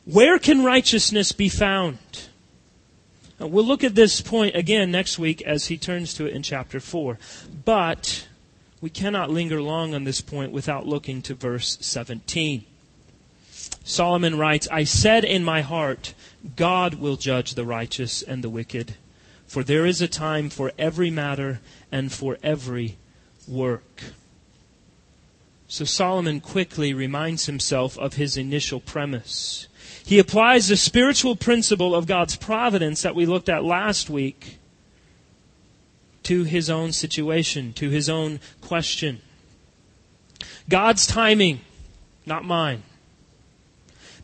where 0.05 0.39
can 0.39 0.65
righteousness 0.65 1.33
be 1.33 1.49
found? 1.49 1.99
Uh, 3.41 3.47
we'll 3.47 3.65
look 3.65 3.83
at 3.83 3.95
this 3.95 4.21
point 4.21 4.55
again 4.55 4.91
next 4.91 5.19
week 5.19 5.43
as 5.43 5.67
he 5.67 5.77
turns 5.77 6.15
to 6.15 6.27
it 6.27 6.33
in 6.33 6.43
chapter 6.43 6.81
4. 6.81 7.19
But 7.65 8.29
we 8.81 8.91
cannot 8.91 9.31
linger 9.31 9.61
long 9.61 9.95
on 9.95 10.05
this 10.05 10.21
point 10.21 10.53
without 10.53 10.87
looking 10.87 11.23
to 11.23 11.35
verse 11.35 11.79
17. 11.81 12.65
Solomon 13.83 14.39
writes, 14.39 14.69
I 14.71 14.85
said 14.85 15.25
in 15.25 15.45
my 15.45 15.63
heart, 15.63 16.15
God 16.57 16.95
will 16.95 17.17
judge 17.17 17.55
the 17.55 17.65
righteous 17.65 18.23
and 18.23 18.45
the 18.45 18.51
wicked, 18.51 18.95
for 19.47 19.65
there 19.65 19.87
is 19.87 20.01
a 20.01 20.09
time 20.09 20.51
for 20.51 20.73
every 20.79 21.11
matter 21.11 21.61
and 21.91 22.13
for 22.13 22.39
every 22.43 22.97
work. 23.49 24.03
So 25.67 25.85
Solomon 25.85 26.41
quickly 26.41 26.95
reminds 26.95 27.47
himself 27.47 27.99
of 27.99 28.15
his 28.15 28.37
initial 28.37 28.81
premise. 28.81 29.67
He 30.05 30.19
applies 30.19 30.69
the 30.69 30.77
spiritual 30.77 31.35
principle 31.35 31.95
of 31.95 32.07
God's 32.07 32.37
providence 32.37 33.03
that 33.03 33.15
we 33.15 33.25
looked 33.25 33.49
at 33.49 33.65
last 33.65 34.11
week 34.11 34.59
to 36.25 36.45
his 36.45 36.69
own 36.69 36.93
situation, 36.93 37.73
to 37.75 37.89
his 37.89 38.11
own 38.11 38.41
question. 38.61 39.23
God's 40.69 41.07
timing, 41.07 41.61
not 42.27 42.45
mine. 42.45 42.83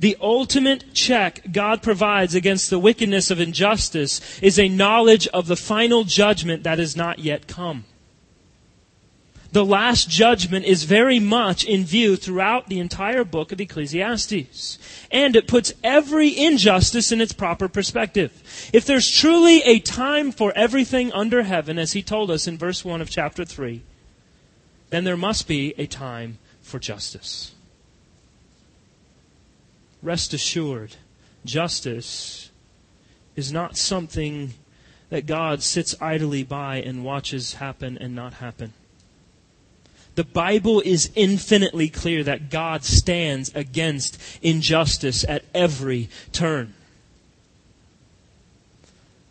The 0.00 0.16
ultimate 0.20 0.94
check 0.94 1.42
God 1.50 1.82
provides 1.82 2.34
against 2.34 2.70
the 2.70 2.78
wickedness 2.78 3.30
of 3.30 3.40
injustice 3.40 4.20
is 4.40 4.58
a 4.58 4.68
knowledge 4.68 5.28
of 5.28 5.46
the 5.46 5.56
final 5.56 6.04
judgment 6.04 6.62
that 6.62 6.78
has 6.78 6.96
not 6.96 7.18
yet 7.18 7.46
come 7.46 7.84
the 9.52 9.64
last 9.64 10.08
judgment 10.08 10.64
is 10.64 10.84
very 10.84 11.18
much 11.18 11.64
in 11.64 11.84
view 11.84 12.16
throughout 12.16 12.68
the 12.68 12.78
entire 12.78 13.24
book 13.24 13.50
of 13.50 13.60
Ecclesiastes. 13.60 14.78
And 15.10 15.34
it 15.34 15.48
puts 15.48 15.72
every 15.82 16.36
injustice 16.36 17.10
in 17.10 17.20
its 17.20 17.32
proper 17.32 17.68
perspective. 17.68 18.70
If 18.72 18.84
there's 18.86 19.10
truly 19.10 19.62
a 19.62 19.80
time 19.80 20.30
for 20.30 20.52
everything 20.54 21.12
under 21.12 21.42
heaven, 21.42 21.78
as 21.78 21.92
he 21.92 22.02
told 22.02 22.30
us 22.30 22.46
in 22.46 22.58
verse 22.58 22.84
1 22.84 23.00
of 23.00 23.10
chapter 23.10 23.44
3, 23.44 23.82
then 24.90 25.04
there 25.04 25.16
must 25.16 25.48
be 25.48 25.74
a 25.78 25.86
time 25.86 26.38
for 26.62 26.78
justice. 26.78 27.52
rest 30.02 30.32
assured, 30.32 30.96
justice 31.44 32.50
is 33.36 33.52
not 33.52 33.76
something 33.76 34.54
that 35.10 35.26
God 35.26 35.62
sits 35.62 35.94
idly 36.00 36.42
by 36.42 36.76
and 36.76 37.04
watches 37.04 37.54
happen 37.54 37.98
and 37.98 38.14
not 38.14 38.34
happen. 38.34 38.72
The 40.14 40.24
Bible 40.24 40.80
is 40.80 41.10
infinitely 41.14 41.88
clear 41.88 42.24
that 42.24 42.50
God 42.50 42.84
stands 42.84 43.52
against 43.54 44.20
injustice 44.42 45.24
at 45.28 45.44
every 45.54 46.08
turn. 46.32 46.74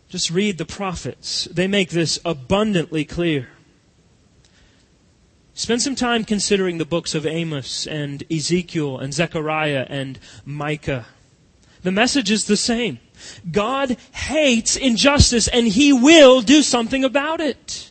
Just 0.08 0.30
read 0.30 0.58
the 0.58 0.64
prophets. 0.64 1.44
They 1.44 1.68
make 1.68 1.90
this 1.90 2.18
abundantly 2.24 3.04
clear. 3.04 3.48
Spend 5.54 5.82
some 5.82 5.94
time 5.94 6.24
considering 6.24 6.78
the 6.78 6.84
books 6.84 7.14
of 7.14 7.26
Amos 7.26 7.86
and 7.86 8.24
Ezekiel 8.30 8.98
and 8.98 9.12
Zechariah 9.12 9.86
and 9.88 10.18
Micah. 10.44 11.06
The 11.82 11.92
message 11.92 12.30
is 12.30 12.46
the 12.46 12.56
same. 12.56 12.98
God 13.50 13.96
hates 14.12 14.76
injustice 14.76 15.48
and 15.48 15.68
He 15.68 15.92
will 15.92 16.40
do 16.40 16.62
something 16.62 17.04
about 17.04 17.40
it. 17.40 17.89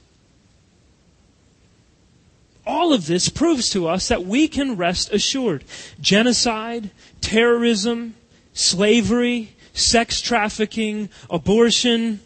All 2.69 2.93
of 2.93 3.07
this 3.07 3.29
proves 3.29 3.71
to 3.71 3.87
us 3.87 4.09
that 4.09 4.25
we 4.25 4.47
can 4.47 4.77
rest 4.77 5.11
assured. 5.11 5.63
Genocide, 5.99 6.91
terrorism, 7.19 8.13
slavery, 8.53 9.55
sex 9.73 10.21
trafficking, 10.21 11.09
abortion, 11.31 12.19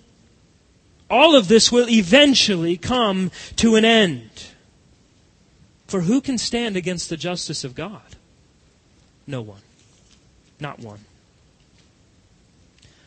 all 1.09 1.33
of 1.33 1.47
this 1.47 1.71
will 1.71 1.89
eventually 1.89 2.75
come 2.75 3.31
to 3.55 3.77
an 3.77 3.85
end. 3.85 4.47
For 5.87 6.01
who 6.01 6.19
can 6.19 6.37
stand 6.37 6.75
against 6.75 7.09
the 7.09 7.15
justice 7.15 7.63
of 7.63 7.73
God? 7.73 8.17
No 9.25 9.41
one. 9.41 9.61
Not 10.59 10.79
one. 10.79 11.05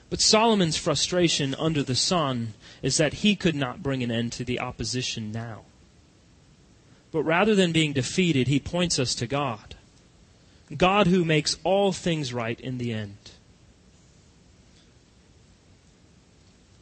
But 0.09 0.23
Solomon's 0.23 0.79
frustration 0.79 1.55
under 1.59 1.83
the 1.83 1.97
sun 1.97 2.55
is 2.81 2.97
that 2.97 3.13
he 3.15 3.37
could 3.37 3.55
not 3.55 3.83
bring 3.83 4.03
an 4.03 4.11
end 4.11 4.33
to 4.33 4.45
the 4.45 4.59
opposition 4.59 5.33
now. 5.33 5.65
But 7.17 7.25
rather 7.25 7.55
than 7.55 7.73
being 7.73 7.95
defeated, 7.95 8.47
he 8.47 8.61
points 8.61 8.99
us 8.99 9.15
to 9.15 9.27
God. 9.27 9.75
God 10.77 11.07
who 11.07 11.25
makes 11.25 11.57
all 11.65 11.91
things 11.91 12.35
right 12.35 12.61
in 12.61 12.77
the 12.77 12.93
end. 12.93 13.17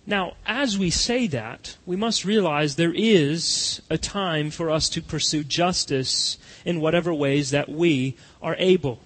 Now, 0.04 0.32
as 0.44 0.76
we 0.76 0.90
say 0.90 1.28
that, 1.28 1.76
we 1.86 1.94
must 1.94 2.24
realize 2.24 2.74
there 2.74 2.92
is 2.92 3.80
a 3.88 3.96
time 3.96 4.50
for 4.50 4.72
us 4.72 4.88
to 4.88 5.00
pursue 5.00 5.44
justice 5.44 6.36
in 6.64 6.80
whatever 6.80 7.14
ways 7.14 7.50
that 7.50 7.68
we 7.68 8.16
are 8.42 8.56
able. 8.58 8.98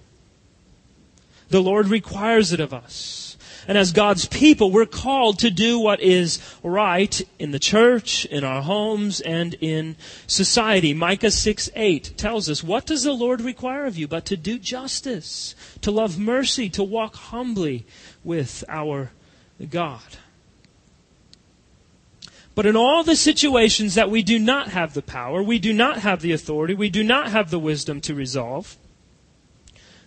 The 1.49 1.61
Lord 1.61 1.89
requires 1.89 2.51
it 2.51 2.59
of 2.59 2.73
us. 2.73 3.28
And 3.69 3.77
as 3.77 3.91
God's 3.91 4.25
people, 4.25 4.71
we're 4.71 4.87
called 4.87 5.37
to 5.39 5.51
do 5.51 5.77
what 5.77 5.99
is 5.99 6.39
right 6.63 7.21
in 7.37 7.51
the 7.51 7.59
church, 7.59 8.25
in 8.25 8.43
our 8.43 8.63
homes, 8.63 9.21
and 9.21 9.53
in 9.61 9.95
society. 10.25 10.95
Micah 10.95 11.29
6 11.29 11.69
8 11.75 12.17
tells 12.17 12.49
us, 12.49 12.63
What 12.63 12.87
does 12.87 13.03
the 13.03 13.13
Lord 13.13 13.41
require 13.41 13.85
of 13.85 13.95
you 13.95 14.07
but 14.07 14.25
to 14.25 14.35
do 14.35 14.57
justice, 14.57 15.53
to 15.81 15.91
love 15.91 16.17
mercy, 16.17 16.67
to 16.71 16.83
walk 16.83 17.13
humbly 17.13 17.85
with 18.23 18.63
our 18.67 19.11
God? 19.69 20.17
But 22.55 22.65
in 22.65 22.75
all 22.75 23.03
the 23.03 23.15
situations 23.15 23.93
that 23.93 24.09
we 24.09 24.23
do 24.23 24.39
not 24.39 24.69
have 24.69 24.95
the 24.95 25.03
power, 25.03 25.43
we 25.43 25.59
do 25.59 25.73
not 25.73 25.99
have 25.99 26.21
the 26.21 26.31
authority, 26.31 26.73
we 26.73 26.89
do 26.89 27.03
not 27.03 27.29
have 27.29 27.51
the 27.51 27.59
wisdom 27.59 28.01
to 28.01 28.15
resolve, 28.15 28.77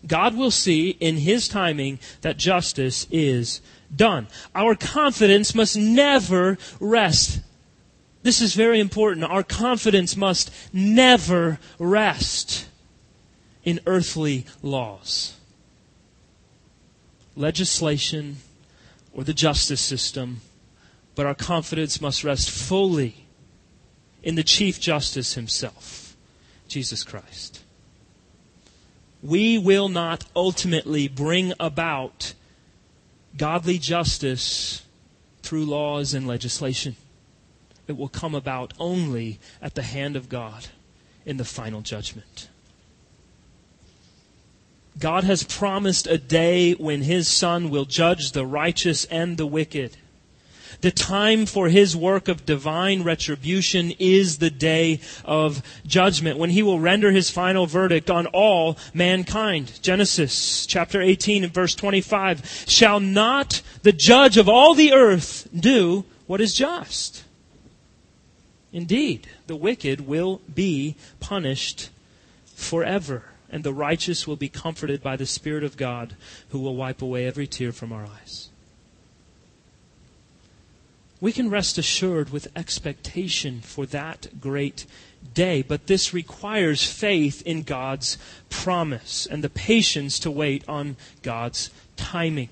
God 0.06 0.36
will 0.36 0.50
see 0.50 0.90
in 0.90 1.18
His 1.18 1.48
timing 1.48 1.98
that 2.22 2.36
justice 2.36 3.06
is 3.10 3.60
done. 3.94 4.26
Our 4.54 4.74
confidence 4.74 5.54
must 5.54 5.76
never 5.76 6.58
rest. 6.80 7.40
This 8.22 8.40
is 8.40 8.54
very 8.54 8.80
important. 8.80 9.24
Our 9.24 9.42
confidence 9.42 10.16
must 10.16 10.50
never 10.72 11.58
rest 11.78 12.66
in 13.64 13.80
earthly 13.86 14.44
laws, 14.60 15.36
legislation, 17.36 18.38
or 19.12 19.22
the 19.22 19.34
justice 19.34 19.80
system, 19.80 20.40
but 21.14 21.26
our 21.26 21.34
confidence 21.34 22.00
must 22.00 22.24
rest 22.24 22.50
fully 22.50 23.26
in 24.22 24.34
the 24.34 24.42
Chief 24.42 24.80
Justice 24.80 25.34
Himself, 25.34 26.16
Jesus 26.66 27.04
Christ 27.04 27.61
we 29.22 29.56
will 29.56 29.88
not 29.88 30.24
ultimately 30.34 31.06
bring 31.08 31.52
about 31.60 32.34
godly 33.36 33.78
justice 33.78 34.84
through 35.42 35.64
laws 35.64 36.12
and 36.12 36.26
legislation. 36.26 36.96
It 37.86 37.96
will 37.96 38.08
come 38.08 38.34
about 38.34 38.74
only 38.78 39.38
at 39.60 39.74
the 39.74 39.82
hand 39.82 40.16
of 40.16 40.28
God 40.28 40.66
in 41.24 41.36
the 41.36 41.44
final 41.44 41.80
judgment. 41.80 42.48
God 44.98 45.24
has 45.24 45.42
promised 45.42 46.06
a 46.06 46.18
day 46.18 46.72
when 46.72 47.02
His 47.02 47.26
Son 47.28 47.70
will 47.70 47.84
judge 47.84 48.32
the 48.32 48.44
righteous 48.44 49.04
and 49.06 49.36
the 49.36 49.46
wicked. 49.46 49.96
The 50.82 50.90
time 50.90 51.46
for 51.46 51.68
his 51.68 51.96
work 51.96 52.26
of 52.26 52.44
divine 52.44 53.04
retribution 53.04 53.92
is 54.00 54.38
the 54.38 54.50
day 54.50 54.98
of 55.24 55.62
judgment 55.86 56.38
when 56.38 56.50
he 56.50 56.64
will 56.64 56.80
render 56.80 57.12
his 57.12 57.30
final 57.30 57.66
verdict 57.66 58.10
on 58.10 58.26
all 58.26 58.76
mankind. 58.92 59.78
Genesis 59.80 60.66
chapter 60.66 61.00
18 61.00 61.44
and 61.44 61.54
verse 61.54 61.76
25. 61.76 62.64
Shall 62.66 62.98
not 62.98 63.62
the 63.82 63.92
judge 63.92 64.36
of 64.36 64.48
all 64.48 64.74
the 64.74 64.92
earth 64.92 65.48
do 65.54 66.04
what 66.26 66.40
is 66.40 66.52
just? 66.52 67.22
Indeed, 68.72 69.28
the 69.46 69.54
wicked 69.54 70.08
will 70.08 70.40
be 70.52 70.96
punished 71.20 71.90
forever, 72.56 73.26
and 73.48 73.62
the 73.62 73.72
righteous 73.72 74.26
will 74.26 74.36
be 74.36 74.48
comforted 74.48 75.00
by 75.00 75.14
the 75.14 75.26
Spirit 75.26 75.62
of 75.62 75.76
God, 75.76 76.16
who 76.48 76.58
will 76.58 76.74
wipe 76.74 77.02
away 77.02 77.24
every 77.24 77.46
tear 77.46 77.70
from 77.70 77.92
our 77.92 78.04
eyes 78.04 78.48
we 81.22 81.30
can 81.30 81.48
rest 81.48 81.78
assured 81.78 82.30
with 82.30 82.48
expectation 82.56 83.60
for 83.60 83.86
that 83.86 84.40
great 84.40 84.84
day. 85.34 85.62
But 85.62 85.86
this 85.86 86.12
requires 86.12 86.84
faith 86.84 87.42
in 87.46 87.62
God's 87.62 88.18
promise 88.50 89.24
and 89.24 89.42
the 89.42 89.48
patience 89.48 90.18
to 90.18 90.32
wait 90.32 90.68
on 90.68 90.96
God's 91.22 91.70
timing. 91.96 92.48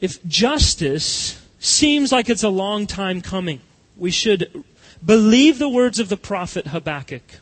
If 0.00 0.24
justice 0.24 1.44
seems 1.58 2.12
like 2.12 2.30
it's 2.30 2.44
a 2.44 2.48
long 2.48 2.86
time 2.86 3.20
coming, 3.20 3.60
we 3.96 4.12
should 4.12 4.64
believe 5.04 5.58
the 5.58 5.68
words 5.68 5.98
of 5.98 6.08
the 6.08 6.16
prophet 6.16 6.68
Habakkuk, 6.68 7.40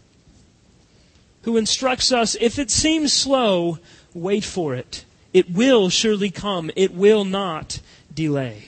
who 1.43 1.59
instructs 1.59 2.11
us 2.11 2.35
if 2.41 2.59
it 2.59 2.71
seems 2.71 3.13
slow, 3.13 3.79
wait 4.15 4.45
for 4.45 4.75
it. 4.75 5.05
It 5.35 5.51
will 5.51 5.91
surely 5.91 6.31
come. 6.31 6.71
It 6.77 6.95
will 6.95 7.25
not 7.25 7.81
delay. 8.15 8.65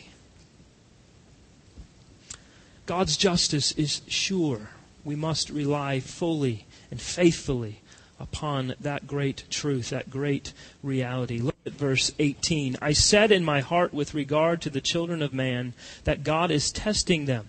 God's 2.86 3.16
justice 3.16 3.72
is 3.72 4.02
sure. 4.06 4.70
We 5.04 5.16
must 5.16 5.50
rely 5.50 6.00
fully 6.00 6.66
and 6.90 7.00
faithfully 7.00 7.80
upon 8.20 8.74
that 8.80 9.06
great 9.06 9.44
truth, 9.50 9.90
that 9.90 10.10
great 10.10 10.52
reality. 10.82 11.38
Look 11.38 11.56
at 11.66 11.72
verse 11.72 12.12
18. 12.18 12.76
I 12.80 12.92
said 12.92 13.32
in 13.32 13.44
my 13.44 13.60
heart 13.60 13.92
with 13.92 14.14
regard 14.14 14.60
to 14.62 14.70
the 14.70 14.80
children 14.80 15.22
of 15.22 15.32
man 15.32 15.72
that 16.04 16.24
God 16.24 16.50
is 16.50 16.70
testing 16.70 17.24
them, 17.24 17.48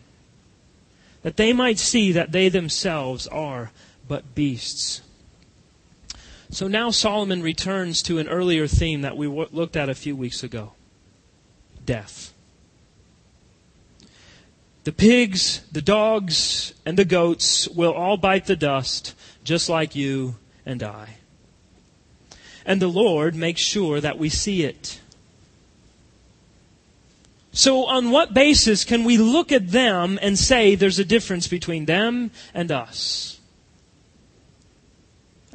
that 1.21 1.37
they 1.37 1.53
might 1.53 1.79
see 1.79 2.11
that 2.11 2.31
they 2.31 2.49
themselves 2.49 3.27
are 3.27 3.71
but 4.07 4.35
beasts. 4.35 5.01
So 6.49 6.67
now 6.67 6.91
Solomon 6.91 7.41
returns 7.41 8.01
to 8.03 8.19
an 8.19 8.29
earlier 8.29 8.67
theme 8.67 9.01
that 9.01 9.17
we 9.17 9.27
looked 9.27 9.75
at 9.75 9.89
a 9.89 9.95
few 9.95 10.15
weeks 10.15 10.43
ago 10.43 10.73
death. 11.85 12.33
The 14.83 14.91
pigs, 14.91 15.61
the 15.71 15.81
dogs, 15.81 16.73
and 16.85 16.97
the 16.97 17.05
goats 17.05 17.67
will 17.67 17.91
all 17.91 18.17
bite 18.17 18.45
the 18.45 18.55
dust, 18.55 19.15
just 19.43 19.67
like 19.67 19.95
you 19.95 20.35
and 20.65 20.83
I. 20.83 21.15
And 22.65 22.81
the 22.81 22.87
Lord 22.87 23.35
makes 23.35 23.61
sure 23.61 23.99
that 23.99 24.19
we 24.19 24.29
see 24.29 24.63
it. 24.63 25.01
So, 27.51 27.85
on 27.85 28.11
what 28.11 28.33
basis 28.33 28.83
can 28.83 29.03
we 29.05 29.17
look 29.17 29.51
at 29.51 29.69
them 29.69 30.19
and 30.21 30.37
say 30.37 30.75
there's 30.75 30.99
a 30.99 31.05
difference 31.05 31.47
between 31.47 31.85
them 31.85 32.31
and 32.53 32.69
us? 32.69 33.34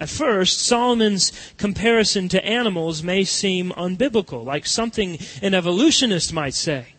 At 0.01 0.09
first, 0.09 0.63
Solomon's 0.63 1.31
comparison 1.59 2.31
to 2.31 2.43
animals 2.43 3.03
may 3.03 3.23
seem 3.23 3.71
unbiblical, 3.73 4.43
like 4.43 4.65
something 4.65 5.19
an 5.43 5.53
evolutionist 5.53 6.33
might 6.33 6.55
say. 6.55 6.95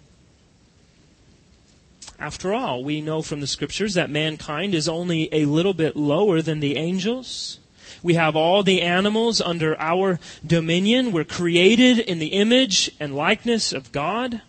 After 2.19 2.53
all, 2.53 2.83
we 2.83 3.01
know 3.01 3.23
from 3.23 3.41
the 3.41 3.47
scriptures 3.47 3.95
that 3.95 4.11
mankind 4.11 4.75
is 4.75 4.87
only 4.87 5.29
a 5.33 5.45
little 5.45 5.73
bit 5.73 5.95
lower 5.95 6.43
than 6.43 6.59
the 6.59 6.77
angels. 6.77 7.57
We 8.03 8.13
have 8.13 8.35
all 8.35 8.61
the 8.61 8.83
animals 8.83 9.41
under 9.41 9.75
our 9.81 10.19
dominion. 10.45 11.11
We're 11.11 11.23
created 11.23 11.97
in 11.97 12.19
the 12.19 12.27
image 12.27 12.91
and 12.99 13.15
likeness 13.15 13.73
of 13.73 13.91
God. 13.91 14.43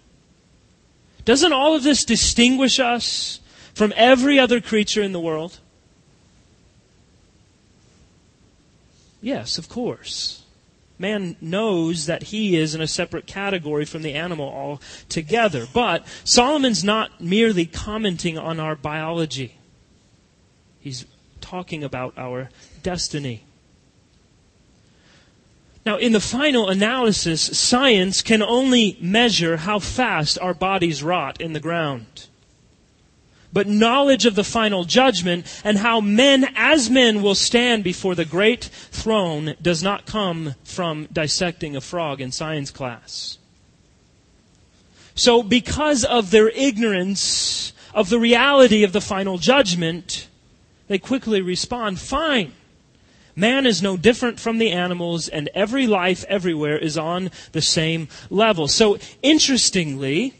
Doesn't 1.24 1.54
all 1.54 1.74
of 1.74 1.84
this 1.84 2.04
distinguish 2.04 2.78
us 2.78 3.40
from 3.72 3.94
every 3.96 4.38
other 4.38 4.60
creature 4.60 5.02
in 5.02 5.12
the 5.12 5.20
world? 5.20 5.58
Yes, 9.22 9.56
of 9.56 9.68
course. 9.68 10.42
Man 10.98 11.36
knows 11.40 12.06
that 12.06 12.24
he 12.24 12.56
is 12.56 12.74
in 12.74 12.80
a 12.80 12.86
separate 12.86 13.26
category 13.26 13.84
from 13.84 14.02
the 14.02 14.12
animal 14.12 14.48
altogether. 14.48 15.66
But 15.72 16.06
Solomon's 16.24 16.84
not 16.84 17.20
merely 17.20 17.64
commenting 17.64 18.36
on 18.36 18.60
our 18.60 18.76
biology. 18.76 19.56
He's 20.80 21.06
talking 21.40 21.82
about 21.82 22.14
our 22.18 22.50
destiny. 22.82 23.44
Now, 25.86 25.96
in 25.96 26.12
the 26.12 26.20
final 26.20 26.68
analysis, 26.68 27.58
science 27.58 28.22
can 28.22 28.42
only 28.42 28.96
measure 29.00 29.58
how 29.58 29.78
fast 29.78 30.38
our 30.40 30.54
bodies 30.54 31.02
rot 31.02 31.40
in 31.40 31.52
the 31.52 31.60
ground. 31.60 32.28
But 33.52 33.68
knowledge 33.68 34.24
of 34.24 34.34
the 34.34 34.44
final 34.44 34.84
judgment 34.84 35.46
and 35.62 35.78
how 35.78 36.00
men 36.00 36.48
as 36.56 36.88
men 36.88 37.22
will 37.22 37.34
stand 37.34 37.84
before 37.84 38.14
the 38.14 38.24
great 38.24 38.64
throne 38.64 39.54
does 39.60 39.82
not 39.82 40.06
come 40.06 40.54
from 40.64 41.06
dissecting 41.12 41.76
a 41.76 41.80
frog 41.80 42.20
in 42.20 42.32
science 42.32 42.70
class. 42.70 43.38
So, 45.14 45.42
because 45.42 46.04
of 46.04 46.30
their 46.30 46.48
ignorance 46.48 47.74
of 47.94 48.08
the 48.08 48.18
reality 48.18 48.82
of 48.82 48.92
the 48.92 49.00
final 49.02 49.36
judgment, 49.36 50.28
they 50.88 50.98
quickly 50.98 51.42
respond, 51.42 52.00
fine. 52.00 52.52
Man 53.36 53.66
is 53.66 53.82
no 53.82 53.96
different 53.96 54.40
from 54.40 54.58
the 54.58 54.70
animals, 54.70 55.28
and 55.28 55.50
every 55.54 55.86
life 55.86 56.24
everywhere 56.28 56.78
is 56.78 56.96
on 56.96 57.30
the 57.52 57.62
same 57.62 58.08
level. 58.30 58.68
So, 58.68 58.98
interestingly, 59.22 60.34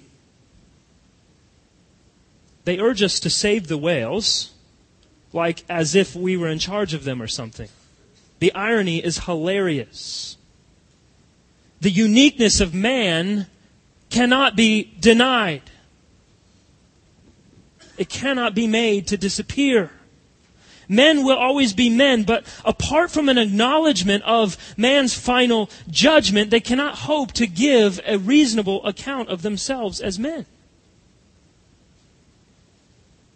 they 2.65 2.79
urge 2.79 3.03
us 3.03 3.19
to 3.21 3.31
save 3.31 3.69
the 3.69 3.79
whales, 3.79 4.53
like 5.33 5.65
as 5.69 5.95
if 5.95 6.15
we 6.15 6.37
were 6.37 6.49
in 6.49 6.59
charge 6.59 6.95
of 6.95 7.05
them 7.05 7.21
or 7.21 7.27
something. 7.27 7.69
The 8.39 8.55
irony 8.55 8.99
is 9.03 9.25
hilarious. 9.25 10.37
The 11.81 11.91
uniqueness 11.91 12.61
of 12.61 12.75
man 12.75 13.47
cannot 14.11 14.57
be 14.57 14.93
denied. 15.01 15.63
It 17.99 18.09
cannot 18.09 18.55
be 18.55 18.67
made 18.67 19.09
to 19.09 19.17
disappear. 19.17 19.91
Men 20.89 21.25
will 21.25 21.37
always 21.37 21.73
be 21.73 21.89
men, 21.89 22.25
but 22.25 22.45
apart 22.65 23.11
from 23.11 23.29
an 23.29 23.39
acknowledgement 23.39 24.25
of 24.25 24.57
man's 24.77 25.15
final 25.15 25.71
judgment, 25.91 26.51
they 26.51 26.61
cannot 26.61 26.97
hope 26.97 27.33
to 27.33 27.47
give 27.47 28.01
a 28.07 28.19
reasonable 28.19 28.85
account 28.85 29.29
of 29.29 29.43
themselves 29.43 30.01
as 30.01 30.19
men. 30.19 30.47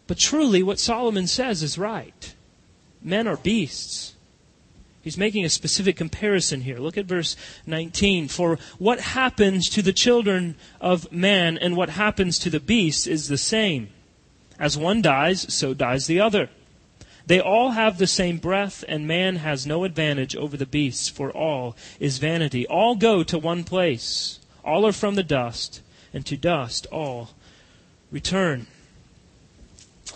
But 0.07 0.19
truly, 0.19 0.62
what 0.62 0.79
Solomon 0.79 1.27
says 1.27 1.62
is 1.62 1.79
right. 1.79 2.35
Men 3.03 3.27
are 3.27 3.37
beasts. 3.37 4.14
He's 5.03 5.16
making 5.16 5.45
a 5.45 5.49
specific 5.49 5.97
comparison 5.97 6.62
here. 6.62 6.79
Look 6.79 6.99
at 6.99 7.07
verse 7.07 7.37
19. 7.66 8.27
For 8.27 8.59
what 8.79 8.99
happens 8.99 9.69
to 9.71 9.83
the 9.83 9.92
children 9.92 10.57
of 10.81 11.12
man 11.12 11.57
and 11.59 11.77
what 11.77 11.90
happens 11.90 12.38
to 12.40 12.51
the 12.51 12.59
beasts 12.59 13.07
is 13.07 13.29
the 13.29 13.38
same. 13.38 13.88
As 14.59 14.77
one 14.77 15.03
dies, 15.03 15.53
so 15.55 15.75
dies 15.75 16.07
the 16.07 16.21
other. 16.21 16.49
They 17.27 17.40
all 17.40 17.71
have 17.71 17.99
the 17.99 18.07
same 18.07 18.38
breath, 18.38 18.85
and 18.88 19.07
man 19.07 19.37
has 19.37 19.66
no 19.66 19.85
advantage 19.85 20.37
over 20.37 20.57
the 20.57 20.66
beasts, 20.66 21.09
for 21.09 21.31
all 21.31 21.77
is 21.99 22.19
vanity. 22.19 22.66
All 22.66 22.95
go 22.95 23.23
to 23.25 23.38
one 23.38 23.64
place. 23.64 24.38
All 24.64 24.87
are 24.87 24.92
from 24.92 25.16
the 25.16 25.23
dust, 25.23 25.83
and 26.12 26.25
to 26.27 26.37
dust 26.37 26.87
all 26.92 27.31
return. 28.11 28.66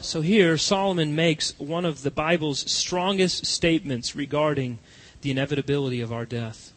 So 0.02 0.22
here, 0.22 0.56
Solomon 0.56 1.14
makes 1.14 1.58
one 1.58 1.84
of 1.84 2.02
the 2.02 2.10
Bible's 2.10 2.70
strongest 2.70 3.44
statements 3.44 4.16
regarding 4.16 4.78
the 5.20 5.30
inevitability 5.30 6.00
of 6.00 6.12
our 6.12 6.24
death. 6.24 6.72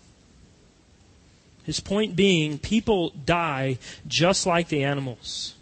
His 1.63 1.79
point 1.79 2.17
being, 2.17 2.57
people 2.57 3.11
die 3.11 3.77
just 4.05 4.45
like 4.45 4.67
the 4.67 4.83
animals. 4.83 5.55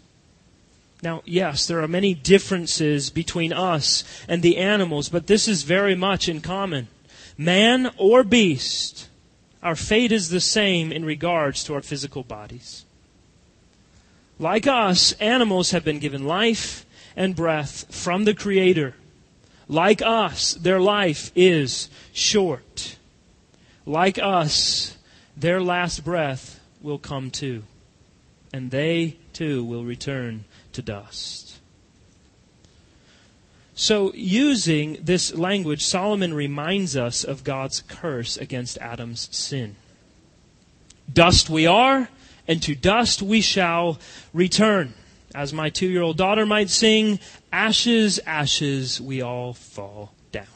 Now, 1.02 1.22
yes, 1.24 1.66
there 1.66 1.80
are 1.80 1.88
many 1.88 2.14
differences 2.14 3.10
between 3.10 3.52
us 3.52 4.02
and 4.26 4.42
the 4.42 4.56
animals, 4.56 5.08
but 5.08 5.28
this 5.28 5.46
is 5.46 5.62
very 5.62 5.94
much 5.94 6.28
in 6.28 6.40
common. 6.40 6.88
Man 7.38 7.92
or 7.96 8.24
beast, 8.24 9.08
our 9.62 9.76
fate 9.76 10.10
is 10.10 10.30
the 10.30 10.40
same 10.40 10.90
in 10.90 11.04
regards 11.04 11.62
to 11.64 11.74
our 11.74 11.82
physical 11.82 12.24
bodies. 12.24 12.84
Like 14.40 14.66
us, 14.66 15.12
animals 15.14 15.70
have 15.70 15.84
been 15.84 16.00
given 16.00 16.24
life 16.24 16.84
and 17.16 17.36
breath 17.36 17.94
from 17.94 18.24
the 18.24 18.34
Creator. 18.34 18.94
Like 19.68 20.02
us, 20.02 20.54
their 20.54 20.80
life 20.80 21.30
is 21.34 21.88
short. 22.12 22.96
Like 23.86 24.18
us, 24.18 24.96
their 25.36 25.62
last 25.62 26.04
breath 26.04 26.60
will 26.80 26.98
come 26.98 27.30
too. 27.30 27.64
And 28.52 28.70
they 28.70 29.16
too 29.32 29.64
will 29.64 29.84
return 29.84 30.44
to 30.72 30.82
dust. 30.82 31.58
So, 33.74 34.12
using 34.14 34.98
this 35.02 35.34
language, 35.34 35.82
Solomon 35.82 36.34
reminds 36.34 36.96
us 36.96 37.24
of 37.24 37.42
God's 37.42 37.80
curse 37.80 38.36
against 38.36 38.76
Adam's 38.78 39.34
sin. 39.34 39.76
Dust 41.10 41.48
we 41.48 41.66
are, 41.66 42.08
and 42.46 42.62
to 42.62 42.74
dust 42.74 43.22
we 43.22 43.40
shall 43.40 43.98
return. 44.34 44.92
As 45.34 45.52
my 45.52 45.70
two 45.70 45.88
year 45.88 46.02
old 46.02 46.16
daughter 46.16 46.44
might 46.44 46.70
sing, 46.70 47.18
ashes, 47.52 48.20
ashes, 48.26 49.00
we 49.00 49.22
all 49.22 49.54
fall 49.54 50.12
down. 50.30 50.46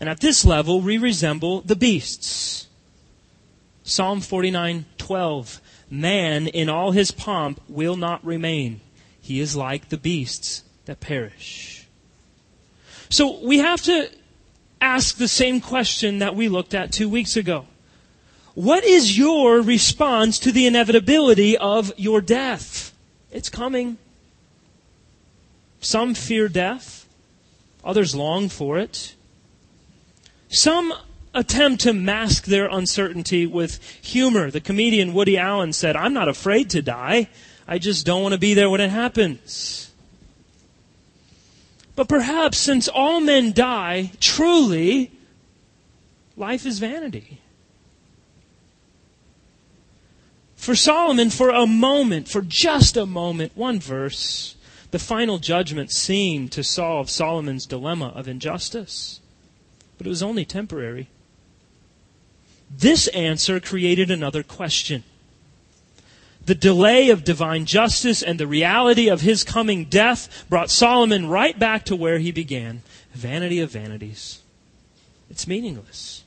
And 0.00 0.08
at 0.08 0.20
this 0.20 0.44
level, 0.44 0.80
we 0.80 0.98
resemble 0.98 1.62
the 1.62 1.76
beasts. 1.76 2.66
Psalm 3.82 4.20
49:12 4.20 5.60
Man 5.90 6.48
in 6.48 6.68
all 6.68 6.90
his 6.90 7.10
pomp 7.10 7.60
will 7.68 7.96
not 7.96 8.24
remain. 8.24 8.80
He 9.20 9.40
is 9.40 9.54
like 9.54 9.88
the 9.88 9.96
beasts 9.96 10.64
that 10.86 11.00
perish. 11.00 11.86
So 13.10 13.38
we 13.40 13.58
have 13.58 13.80
to 13.82 14.10
ask 14.80 15.16
the 15.16 15.28
same 15.28 15.60
question 15.60 16.18
that 16.18 16.34
we 16.34 16.48
looked 16.48 16.74
at 16.74 16.92
two 16.92 17.08
weeks 17.08 17.36
ago. 17.36 17.66
What 18.54 18.84
is 18.84 19.18
your 19.18 19.60
response 19.60 20.38
to 20.40 20.52
the 20.52 20.66
inevitability 20.66 21.56
of 21.58 21.92
your 21.96 22.20
death? 22.20 22.94
It's 23.32 23.48
coming. 23.48 23.98
Some 25.80 26.14
fear 26.14 26.48
death. 26.48 27.06
Others 27.84 28.14
long 28.14 28.48
for 28.48 28.78
it. 28.78 29.14
Some 30.48 30.94
attempt 31.34 31.82
to 31.82 31.92
mask 31.92 32.44
their 32.44 32.66
uncertainty 32.66 33.44
with 33.44 33.82
humor. 34.00 34.52
The 34.52 34.60
comedian 34.60 35.12
Woody 35.12 35.36
Allen 35.36 35.72
said, 35.72 35.96
I'm 35.96 36.14
not 36.14 36.28
afraid 36.28 36.70
to 36.70 36.80
die. 36.80 37.28
I 37.66 37.78
just 37.78 38.06
don't 38.06 38.22
want 38.22 38.34
to 38.34 38.38
be 38.38 38.54
there 38.54 38.70
when 38.70 38.80
it 38.80 38.90
happens. 38.90 39.90
But 41.96 42.08
perhaps 42.08 42.58
since 42.58 42.86
all 42.86 43.20
men 43.20 43.52
die, 43.52 44.12
truly, 44.20 45.10
life 46.36 46.66
is 46.66 46.78
vanity. 46.78 47.40
For 50.64 50.74
Solomon, 50.74 51.28
for 51.28 51.50
a 51.50 51.66
moment, 51.66 52.26
for 52.26 52.40
just 52.40 52.96
a 52.96 53.04
moment, 53.04 53.52
one 53.54 53.78
verse, 53.78 54.56
the 54.92 54.98
final 54.98 55.38
judgment 55.38 55.92
seemed 55.92 56.52
to 56.52 56.64
solve 56.64 57.10
Solomon's 57.10 57.66
dilemma 57.66 58.14
of 58.14 58.28
injustice. 58.28 59.20
But 59.98 60.06
it 60.06 60.08
was 60.08 60.22
only 60.22 60.46
temporary. 60.46 61.10
This 62.70 63.08
answer 63.08 63.60
created 63.60 64.10
another 64.10 64.42
question. 64.42 65.04
The 66.46 66.54
delay 66.54 67.10
of 67.10 67.24
divine 67.24 67.66
justice 67.66 68.22
and 68.22 68.40
the 68.40 68.46
reality 68.46 69.10
of 69.10 69.20
his 69.20 69.44
coming 69.44 69.84
death 69.84 70.46
brought 70.48 70.70
Solomon 70.70 71.28
right 71.28 71.58
back 71.58 71.84
to 71.84 71.94
where 71.94 72.20
he 72.20 72.32
began. 72.32 72.80
Vanity 73.12 73.60
of 73.60 73.70
vanities. 73.70 74.40
It's 75.28 75.46
meaningless. 75.46 76.23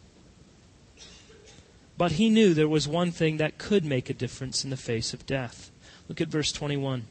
But 1.97 2.13
he 2.13 2.29
knew 2.29 2.53
there 2.53 2.67
was 2.67 2.88
one 2.88 3.12
thing 3.12 3.38
that 3.38 3.57
could 3.57 3.83
make 3.83 4.10
a 4.10 4.13
difference 4.13 4.63
in 4.63 4.69
the 4.69 4.77
face 4.77 5.13
of 5.13 5.25
death. 5.25 5.71
Look 6.07 6.21
at 6.21 6.27
verse 6.27 6.51
21. 6.51 7.05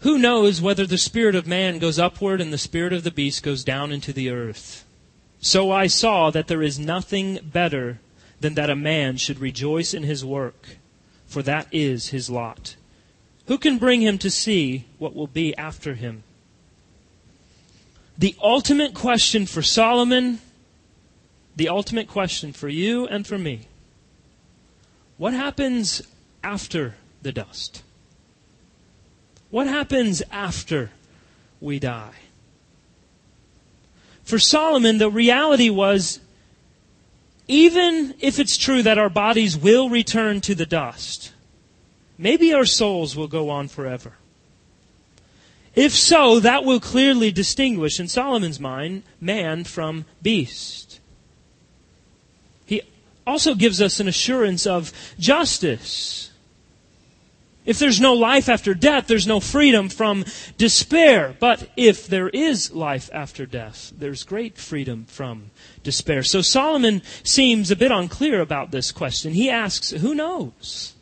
Who 0.00 0.18
knows 0.18 0.60
whether 0.60 0.86
the 0.86 0.98
spirit 0.98 1.34
of 1.34 1.46
man 1.46 1.78
goes 1.78 1.98
upward 1.98 2.40
and 2.40 2.52
the 2.52 2.58
spirit 2.58 2.92
of 2.92 3.04
the 3.04 3.10
beast 3.10 3.42
goes 3.42 3.64
down 3.64 3.92
into 3.92 4.12
the 4.12 4.30
earth? 4.30 4.84
So 5.40 5.70
I 5.70 5.86
saw 5.86 6.30
that 6.30 6.48
there 6.48 6.62
is 6.62 6.78
nothing 6.78 7.38
better 7.42 8.00
than 8.40 8.54
that 8.54 8.70
a 8.70 8.76
man 8.76 9.16
should 9.16 9.38
rejoice 9.38 9.94
in 9.94 10.02
his 10.02 10.24
work, 10.24 10.76
for 11.26 11.42
that 11.42 11.66
is 11.72 12.08
his 12.08 12.30
lot. 12.30 12.76
Who 13.46 13.58
can 13.58 13.78
bring 13.78 14.02
him 14.02 14.18
to 14.18 14.30
see 14.30 14.86
what 14.98 15.14
will 15.14 15.26
be 15.26 15.56
after 15.56 15.94
him? 15.94 16.22
the 18.18 18.34
ultimate 18.42 18.94
question 18.94 19.46
for 19.46 19.62
Solomon, 19.62 20.40
the 21.58 21.68
ultimate 21.68 22.06
question 22.06 22.52
for 22.52 22.68
you 22.68 23.08
and 23.08 23.26
for 23.26 23.36
me. 23.36 23.66
What 25.16 25.34
happens 25.34 26.00
after 26.42 26.94
the 27.20 27.32
dust? 27.32 27.82
What 29.50 29.66
happens 29.66 30.22
after 30.30 30.92
we 31.60 31.80
die? 31.80 32.14
For 34.22 34.38
Solomon, 34.38 34.98
the 34.98 35.10
reality 35.10 35.68
was 35.68 36.20
even 37.48 38.14
if 38.20 38.38
it's 38.38 38.56
true 38.56 38.84
that 38.84 38.98
our 38.98 39.10
bodies 39.10 39.56
will 39.56 39.88
return 39.88 40.40
to 40.42 40.54
the 40.54 40.66
dust, 40.66 41.32
maybe 42.16 42.54
our 42.54 42.66
souls 42.66 43.16
will 43.16 43.26
go 43.26 43.50
on 43.50 43.66
forever. 43.66 44.12
If 45.74 45.92
so, 45.92 46.38
that 46.38 46.64
will 46.64 46.78
clearly 46.78 47.32
distinguish, 47.32 47.98
in 47.98 48.06
Solomon's 48.06 48.60
mind, 48.60 49.02
man 49.20 49.64
from 49.64 50.04
beast. 50.22 50.97
Also 53.28 53.54
gives 53.54 53.82
us 53.82 54.00
an 54.00 54.08
assurance 54.08 54.66
of 54.66 54.90
justice. 55.18 56.30
If 57.66 57.78
there's 57.78 58.00
no 58.00 58.14
life 58.14 58.48
after 58.48 58.72
death, 58.72 59.06
there's 59.06 59.26
no 59.26 59.38
freedom 59.38 59.90
from 59.90 60.24
despair. 60.56 61.36
But 61.38 61.68
if 61.76 62.06
there 62.06 62.30
is 62.30 62.72
life 62.72 63.10
after 63.12 63.44
death, 63.44 63.92
there's 63.98 64.24
great 64.24 64.56
freedom 64.56 65.04
from 65.04 65.50
despair. 65.82 66.22
So 66.22 66.40
Solomon 66.40 67.02
seems 67.22 67.70
a 67.70 67.76
bit 67.76 67.92
unclear 67.92 68.40
about 68.40 68.70
this 68.70 68.90
question. 68.90 69.34
He 69.34 69.50
asks, 69.50 69.90
who 69.90 70.14
knows? 70.14 70.94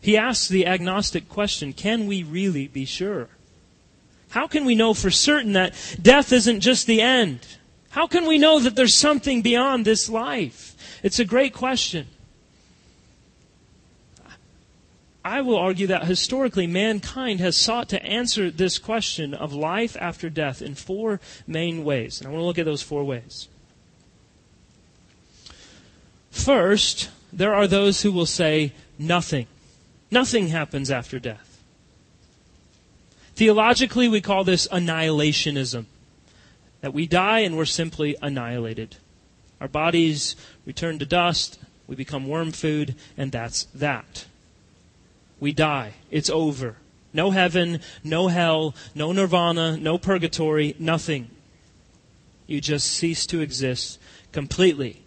He 0.00 0.16
asks 0.16 0.48
the 0.48 0.66
agnostic 0.66 1.28
question, 1.28 1.74
can 1.74 2.06
we 2.06 2.22
really 2.22 2.66
be 2.66 2.86
sure? 2.86 3.28
How 4.30 4.46
can 4.46 4.64
we 4.64 4.74
know 4.74 4.94
for 4.94 5.10
certain 5.10 5.52
that 5.52 5.74
death 6.00 6.32
isn't 6.32 6.60
just 6.60 6.86
the 6.86 7.02
end? 7.02 7.40
How 7.90 8.06
can 8.06 8.26
we 8.26 8.38
know 8.38 8.60
that 8.60 8.76
there's 8.76 8.96
something 8.96 9.42
beyond 9.42 9.84
this 9.84 10.08
life? 10.08 10.69
It's 11.02 11.18
a 11.18 11.24
great 11.24 11.54
question. 11.54 12.06
I 15.24 15.42
will 15.42 15.56
argue 15.56 15.86
that 15.88 16.04
historically 16.04 16.66
mankind 16.66 17.40
has 17.40 17.56
sought 17.56 17.88
to 17.90 18.02
answer 18.02 18.50
this 18.50 18.78
question 18.78 19.34
of 19.34 19.52
life 19.52 19.96
after 20.00 20.30
death 20.30 20.62
in 20.62 20.74
four 20.74 21.20
main 21.46 21.84
ways. 21.84 22.20
And 22.20 22.28
I 22.28 22.30
want 22.30 22.40
to 22.40 22.46
look 22.46 22.58
at 22.58 22.64
those 22.64 22.82
four 22.82 23.04
ways. 23.04 23.48
First, 26.30 27.10
there 27.32 27.54
are 27.54 27.66
those 27.66 28.02
who 28.02 28.12
will 28.12 28.26
say 28.26 28.72
nothing. 28.98 29.46
Nothing 30.10 30.48
happens 30.48 30.90
after 30.90 31.18
death. 31.18 31.62
Theologically, 33.34 34.08
we 34.08 34.20
call 34.20 34.44
this 34.44 34.66
annihilationism. 34.68 35.86
That 36.80 36.94
we 36.94 37.06
die 37.06 37.40
and 37.40 37.58
we're 37.58 37.66
simply 37.66 38.16
annihilated. 38.22 38.96
Our 39.60 39.68
bodies 39.68 40.36
return 40.64 40.98
to 40.98 41.06
dust, 41.06 41.58
we 41.86 41.96
become 41.96 42.28
worm 42.28 42.52
food, 42.52 42.94
and 43.16 43.32
that's 43.32 43.64
that. 43.74 44.26
We 45.38 45.52
die. 45.52 45.94
It's 46.10 46.30
over. 46.30 46.76
No 47.12 47.30
heaven, 47.30 47.80
no 48.04 48.28
hell, 48.28 48.74
no 48.94 49.12
nirvana, 49.12 49.76
no 49.76 49.98
purgatory, 49.98 50.76
nothing. 50.78 51.30
You 52.46 52.60
just 52.60 52.86
cease 52.86 53.26
to 53.26 53.40
exist 53.40 53.98
completely. 54.32 55.02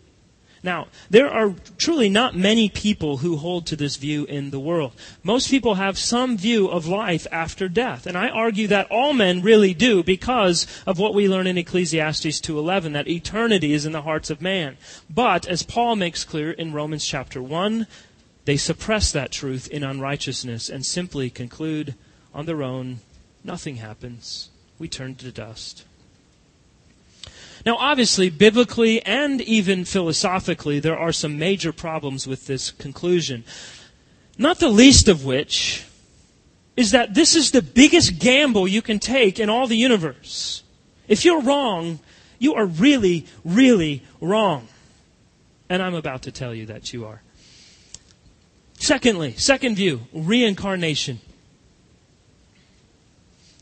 Now, 0.64 0.88
there 1.10 1.30
are 1.30 1.54
truly 1.78 2.08
not 2.08 2.38
many 2.38 2.70
people 2.70 3.18
who 3.18 3.36
hold 3.36 3.66
to 3.68 3.76
this 3.76 3.98
view 3.98 4.24
in 4.26 4.52
the 4.52 4.62
world. 4.62 4.94
Most 5.22 5.50
people 5.52 5.76
have 5.76 5.98
some 5.98 6.38
view 6.38 6.70
of 6.70 6.88
life 6.88 7.28
after 7.34 7.68
death, 7.68 8.08
and 8.08 8.18
I 8.18 8.30
argue 8.30 8.68
that 8.68 8.90
all 8.90 9.12
men 9.12 9.42
really 9.42 9.74
do 9.74 10.04
because 10.04 10.66
of 10.88 10.98
what 10.98 11.14
we 11.14 11.28
learn 11.28 11.48
in 11.48 11.58
Ecclesiastes 11.58 12.40
2:11 12.40 12.94
that 12.94 13.10
eternity 13.10 13.74
is 13.74 13.86
in 13.86 13.92
the 13.92 14.04
hearts 14.04 14.30
of 14.30 14.42
man. 14.42 14.78
But 15.10 15.46
as 15.46 15.64
Paul 15.64 15.98
makes 15.98 16.24
clear 16.24 16.52
in 16.52 16.72
Romans 16.72 17.06
chapter 17.06 17.44
1, 17.44 17.86
they 18.46 18.56
suppress 18.56 19.12
that 19.12 19.32
truth 19.32 19.68
in 19.68 19.84
unrighteousness 19.84 20.70
and 20.70 20.86
simply 20.86 21.30
conclude 21.30 21.96
on 22.34 22.46
their 22.46 22.64
own, 22.64 23.02
nothing 23.44 23.78
happens. 23.78 24.50
We 24.80 24.88
turn 24.88 25.16
to 25.16 25.32
dust. 25.32 25.84
Now, 27.66 27.78
obviously, 27.78 28.30
biblically 28.30 29.02
and 29.06 29.40
even 29.42 29.86
philosophically, 29.86 30.80
there 30.80 30.98
are 30.98 31.14
some 31.14 31.40
major 31.40 31.72
problems 31.72 32.28
with 32.28 32.46
this 32.46 32.72
conclusion. 32.72 33.46
Not 34.38 34.60
the 34.60 34.70
least 34.70 35.08
of 35.08 35.24
which 35.24 35.86
is 36.76 36.92
that 36.92 37.14
this 37.14 37.36
is 37.36 37.52
the 37.52 37.62
biggest 37.62 38.20
gamble 38.20 38.68
you 38.68 38.82
can 38.82 39.00
take 39.00 39.40
in 39.40 39.50
all 39.50 39.68
the 39.68 39.78
universe. 39.78 40.64
If 41.08 41.24
you're 41.24 41.42
wrong, 41.42 42.00
you 42.40 42.56
are 42.56 42.66
really, 42.66 43.26
really 43.46 44.04
wrong. 44.20 44.68
And 45.70 45.82
I'm 45.82 45.96
about 45.96 46.24
to 46.24 46.32
tell 46.32 46.54
you 46.54 46.66
that 46.66 46.92
you 46.92 47.06
are. 47.06 47.22
Secondly, 48.78 49.36
second 49.38 49.76
view, 49.76 50.02
reincarnation. 50.12 51.22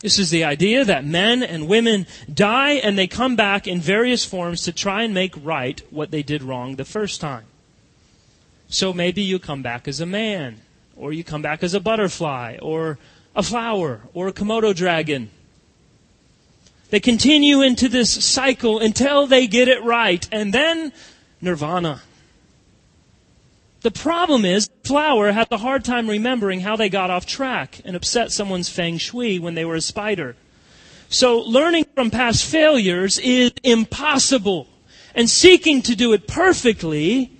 This 0.01 0.17
is 0.17 0.31
the 0.31 0.43
idea 0.43 0.83
that 0.83 1.05
men 1.05 1.43
and 1.43 1.67
women 1.67 2.07
die 2.31 2.73
and 2.73 2.97
they 2.97 3.07
come 3.07 3.35
back 3.35 3.67
in 3.67 3.79
various 3.79 4.25
forms 4.25 4.63
to 4.63 4.71
try 4.71 5.03
and 5.03 5.13
make 5.13 5.33
right 5.43 5.81
what 5.91 6.09
they 6.09 6.23
did 6.23 6.41
wrong 6.41 6.75
the 6.75 6.85
first 6.85 7.21
time. 7.21 7.45
So 8.67 8.93
maybe 8.93 9.21
you 9.21 9.37
come 9.37 9.61
back 9.61 9.87
as 9.87 9.99
a 9.99 10.05
man, 10.05 10.61
or 10.95 11.13
you 11.13 11.23
come 11.23 11.41
back 11.41 11.61
as 11.61 11.73
a 11.73 11.79
butterfly, 11.79 12.57
or 12.61 12.97
a 13.35 13.43
flower, 13.43 14.01
or 14.13 14.27
a 14.27 14.33
Komodo 14.33 14.73
dragon. 14.73 15.29
They 16.89 16.99
continue 16.99 17.61
into 17.61 17.87
this 17.87 18.25
cycle 18.25 18.79
until 18.79 19.27
they 19.27 19.45
get 19.45 19.67
it 19.67 19.83
right, 19.83 20.27
and 20.31 20.53
then 20.53 20.93
nirvana. 21.41 22.01
The 23.81 23.91
problem 23.91 24.45
is, 24.45 24.69
Flower 24.83 25.31
had 25.31 25.47
a 25.51 25.57
hard 25.57 25.83
time 25.83 26.07
remembering 26.07 26.59
how 26.59 26.75
they 26.75 26.87
got 26.87 27.09
off 27.09 27.25
track 27.25 27.81
and 27.83 27.95
upset 27.95 28.31
someone's 28.31 28.69
feng 28.69 28.97
shui 28.99 29.39
when 29.39 29.55
they 29.55 29.65
were 29.65 29.75
a 29.75 29.81
spider. 29.81 30.35
So 31.09 31.39
learning 31.39 31.85
from 31.95 32.11
past 32.11 32.45
failures 32.45 33.17
is 33.19 33.51
impossible. 33.63 34.67
And 35.15 35.29
seeking 35.29 35.81
to 35.83 35.95
do 35.95 36.13
it 36.13 36.27
perfectly 36.27 37.31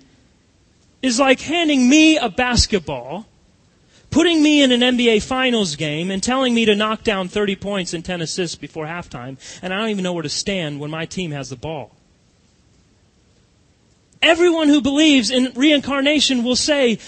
is 1.00 1.18
like 1.18 1.40
handing 1.40 1.88
me 1.88 2.18
a 2.18 2.28
basketball, 2.28 3.26
putting 4.10 4.42
me 4.42 4.62
in 4.62 4.72
an 4.72 4.80
NBA 4.80 5.22
finals 5.22 5.76
game, 5.76 6.10
and 6.10 6.22
telling 6.22 6.54
me 6.54 6.64
to 6.64 6.74
knock 6.74 7.02
down 7.02 7.28
30 7.28 7.56
points 7.56 7.94
and 7.94 8.04
10 8.04 8.20
assists 8.20 8.56
before 8.56 8.86
halftime, 8.86 9.38
and 9.62 9.72
I 9.72 9.78
don't 9.78 9.88
even 9.88 10.04
know 10.04 10.12
where 10.12 10.22
to 10.22 10.28
stand 10.28 10.80
when 10.80 10.90
my 10.90 11.06
team 11.06 11.30
has 11.30 11.50
the 11.50 11.56
ball. 11.56 11.92
Everyone 14.22 14.68
who 14.68 14.80
believes 14.80 15.30
in 15.30 15.52
reincarnation 15.54 16.44
will 16.44 16.56
say, 16.56 16.98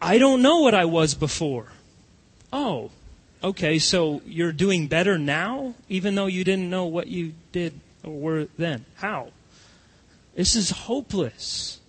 I 0.00 0.18
don't 0.18 0.42
know 0.42 0.60
what 0.60 0.74
I 0.74 0.84
was 0.84 1.14
before. 1.14 1.72
Oh, 2.52 2.90
okay, 3.42 3.78
so 3.78 4.20
you're 4.26 4.52
doing 4.52 4.86
better 4.86 5.18
now, 5.18 5.74
even 5.88 6.14
though 6.14 6.26
you 6.26 6.44
didn't 6.44 6.68
know 6.68 6.84
what 6.84 7.06
you 7.06 7.32
did 7.52 7.80
or 8.04 8.12
were 8.12 8.48
then. 8.58 8.84
How? 8.96 9.28
This 10.34 10.54
is 10.54 10.70
hopeless. 10.70 11.80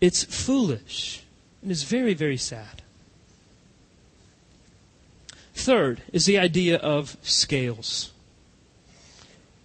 It's 0.00 0.24
foolish. 0.24 1.22
And 1.62 1.70
it's 1.70 1.82
very, 1.82 2.14
very 2.14 2.36
sad. 2.36 2.82
Third 5.54 6.02
is 6.12 6.24
the 6.24 6.38
idea 6.38 6.76
of 6.78 7.16
scales. 7.22 8.12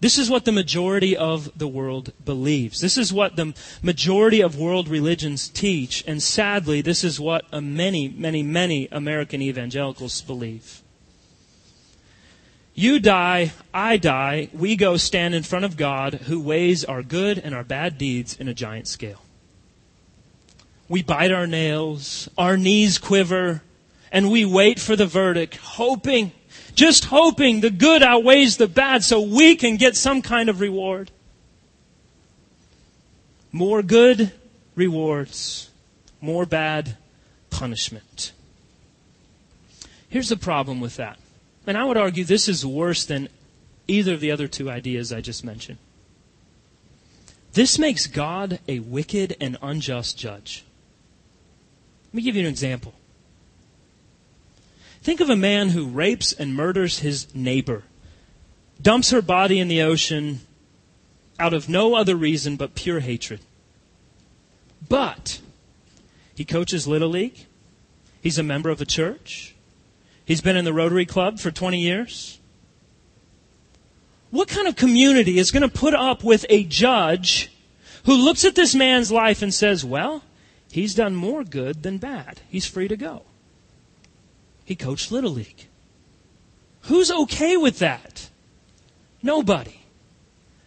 This 0.06 0.20
is 0.20 0.30
what 0.30 0.46
the 0.46 0.52
majority 0.52 1.18
of 1.18 1.58
the 1.58 1.68
world 1.68 2.14
believes. 2.24 2.80
This 2.80 2.96
is 2.96 3.12
what 3.12 3.38
the 3.38 3.56
majority 3.82 4.40
of 4.40 4.56
world 4.56 4.88
religions 4.88 5.50
teach. 5.50 6.04
And 6.06 6.22
sadly, 6.22 6.82
this 6.82 7.04
is 7.04 7.20
what 7.20 7.52
many, 7.52 8.10
many, 8.10 8.44
many 8.44 8.88
American 8.92 9.42
evangelicals 9.42 10.22
believe. 10.22 10.84
You 12.76 13.00
die, 13.00 13.54
I 13.74 13.98
die, 13.98 14.50
we 14.54 14.76
go 14.76 14.96
stand 14.96 15.34
in 15.34 15.42
front 15.42 15.66
of 15.66 15.76
God 15.76 16.14
who 16.14 16.40
weighs 16.40 16.86
our 16.86 17.02
good 17.02 17.40
and 17.40 17.56
our 17.56 17.64
bad 17.64 17.98
deeds 17.98 18.40
in 18.40 18.48
a 18.48 18.54
giant 18.54 18.88
scale. 18.88 19.24
We 20.88 21.02
bite 21.02 21.32
our 21.32 21.48
nails, 21.48 22.30
our 22.38 22.58
knees 22.58 23.00
quiver, 23.00 23.64
and 24.12 24.30
we 24.30 24.46
wait 24.46 24.80
for 24.80 24.96
the 24.96 25.08
verdict, 25.08 25.58
hoping 25.58 26.32
just 26.74 27.06
hoping 27.06 27.62
the 27.62 27.70
good 27.70 28.04
outweighs 28.04 28.58
the 28.58 28.68
bad 28.68 29.04
so 29.04 29.22
we 29.22 29.56
can 29.56 29.78
get 29.78 29.96
some 29.96 30.22
kind 30.22 30.50
of 30.50 30.60
reward. 30.60 31.12
More 33.52 33.82
good 33.82 34.32
rewards, 34.76 35.70
more 36.20 36.46
bad 36.46 36.98
punishment. 37.50 38.34
Here's 40.10 40.30
the 40.30 40.38
problem 40.38 40.82
with 40.82 40.98
that. 40.98 41.18
And 41.66 41.78
I 41.78 41.86
would 41.86 41.98
argue 41.98 42.24
this 42.24 42.48
is 42.48 42.66
worse 42.66 43.06
than 43.06 43.30
either 43.88 44.14
of 44.14 44.20
the 44.20 44.32
other 44.32 44.48
two 44.48 44.70
ideas 44.70 45.12
I 45.12 45.22
just 45.22 45.44
mentioned. 45.44 45.78
This 47.54 47.80
makes 47.80 48.08
God 48.08 48.60
a 48.68 48.80
wicked 48.80 49.38
and 49.40 49.58
unjust 49.62 50.18
judge. 50.18 50.66
Let 52.08 52.16
me 52.16 52.22
give 52.22 52.36
you 52.36 52.42
an 52.42 52.50
example. 52.50 52.94
Think 55.06 55.20
of 55.20 55.30
a 55.30 55.36
man 55.36 55.70
who 55.70 55.86
rapes 55.86 56.34
and 56.34 56.56
murders 56.56 56.98
his 56.98 57.28
neighbor. 57.36 57.84
dumps 58.82 59.12
her 59.12 59.22
body 59.22 59.60
in 59.60 59.68
the 59.68 59.84
ocean 59.84 60.40
out 61.38 61.54
of 61.54 61.70
no 61.70 61.94
other 61.94 62.16
reason 62.16 62.56
but 62.56 62.74
pure 62.74 63.02
hatred. 63.02 63.40
But 64.90 65.42
he 66.34 66.44
coaches 66.44 66.88
Little 66.88 67.10
League. 67.10 67.46
He's 68.20 68.40
a 68.40 68.44
member 68.44 68.72
of 68.72 68.82
a 68.82 68.86
church. 68.86 69.54
He's 70.26 70.42
been 70.42 70.58
in 70.58 70.66
the 70.66 70.74
Rotary 70.74 71.06
Club 71.06 71.38
for 71.38 71.52
20 71.52 71.80
years. 71.80 72.40
What 74.32 74.48
kind 74.48 74.68
of 74.68 74.76
community 74.76 75.38
is 75.38 75.52
going 75.52 75.62
to 75.62 75.70
put 75.70 75.94
up 75.94 76.24
with 76.24 76.48
a 76.50 76.64
judge 76.64 77.52
who 78.06 78.16
looks 78.16 78.44
at 78.44 78.56
this 78.56 78.74
man's 78.74 79.12
life 79.12 79.44
and 79.44 79.54
says, 79.54 79.86
well, 79.86 80.24
he's 80.72 80.96
done 80.96 81.14
more 81.14 81.44
good 81.44 81.84
than 81.84 82.00
bad. 82.00 82.42
He's 82.50 82.66
free 82.66 82.88
to 82.88 82.98
go. 82.98 83.22
He 84.66 84.76
coached 84.76 85.12
Little 85.12 85.32
League. 85.32 85.68
Who's 86.82 87.12
okay 87.12 87.56
with 87.56 87.80
that? 87.80 88.30
Nobody. 89.24 89.80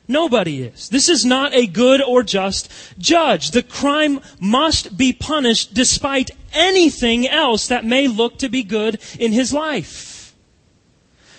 Nobody 0.08 0.62
is. 0.62 0.88
This 0.88 1.08
is 1.08 1.24
not 1.24 1.52
a 1.52 1.66
good 1.66 2.00
or 2.00 2.22
just 2.22 2.72
judge. 2.98 3.50
The 3.50 3.62
crime 3.62 4.20
must 4.40 4.96
be 4.96 5.12
punished 5.12 5.74
despite 5.74 6.30
anything 6.54 7.28
else 7.28 7.68
that 7.68 7.84
may 7.84 8.08
look 8.08 8.38
to 8.38 8.48
be 8.48 8.62
good 8.62 8.98
in 9.18 9.32
his 9.32 9.52
life. 9.52 10.34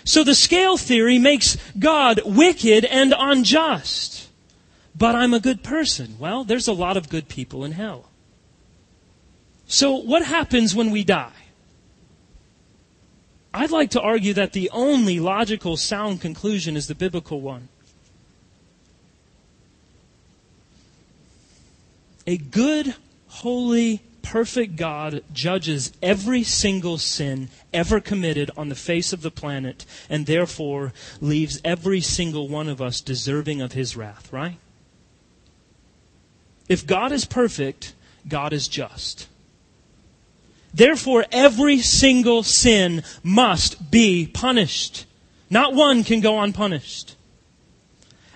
So 0.04 0.24
the 0.24 0.36
scale 0.36 0.78
theory 0.78 1.17
makes 1.17 1.58
God 1.78 2.22
wicked 2.26 2.86
and 2.86 3.13
unjust. 3.17 4.30
But 4.95 5.15
I'm 5.15 5.34
a 5.34 5.39
good 5.39 5.63
person. 5.63 6.17
Well, 6.19 6.43
there's 6.43 6.67
a 6.67 6.74
lot 6.74 6.98
of 6.98 7.10
good 7.10 7.28
people 7.28 7.63
in 7.63 7.72
hell. 7.72 8.10
So 9.65 9.95
what 9.95 10.26
happens 10.26 10.76
when 10.76 10.91
we 10.91 11.04
die? 11.04 11.38
I'd 13.54 13.72
like 13.72 13.92
to 13.92 14.02
argue 14.02 14.34
that 14.34 14.54
the 14.54 14.70
only 14.72 15.20
logical 15.20 15.76
sound 15.76 16.22
conclusion 16.22 16.78
is 16.78 16.88
the 16.88 16.96
biblical 16.96 17.42
one. 17.42 17.70
A 22.28 22.38
good, 22.38 22.94
holy, 23.28 24.04
perfect 24.22 24.76
God 24.76 25.24
judges 25.34 25.92
every 26.04 26.44
single 26.44 27.00
sin 27.00 27.50
ever 27.74 28.00
committed 28.00 28.52
on 28.56 28.70
the 28.70 28.76
face 28.76 29.12
of 29.12 29.24
the 29.24 29.32
planet 29.32 29.84
and 30.08 30.28
therefore 30.28 30.94
leaves 31.20 31.60
every 31.66 32.02
single 32.02 32.48
one 32.48 32.70
of 32.70 32.80
us 32.80 33.02
deserving 33.02 33.62
of 33.62 33.72
his 33.72 33.98
wrath, 33.98 34.32
right? 34.32 34.60
If 36.68 36.86
God 36.86 37.12
is 37.12 37.26
perfect, 37.26 37.96
God 38.28 38.54
is 38.54 38.68
just. 38.68 39.28
Therefore, 40.74 41.26
every 41.32 41.80
single 41.80 42.44
sin 42.44 43.04
must 43.24 43.92
be 43.92 44.28
punished. 44.28 45.06
Not 45.50 45.74
one 45.74 46.04
can 46.04 46.22
go 46.22 46.40
unpunished. 46.40 47.16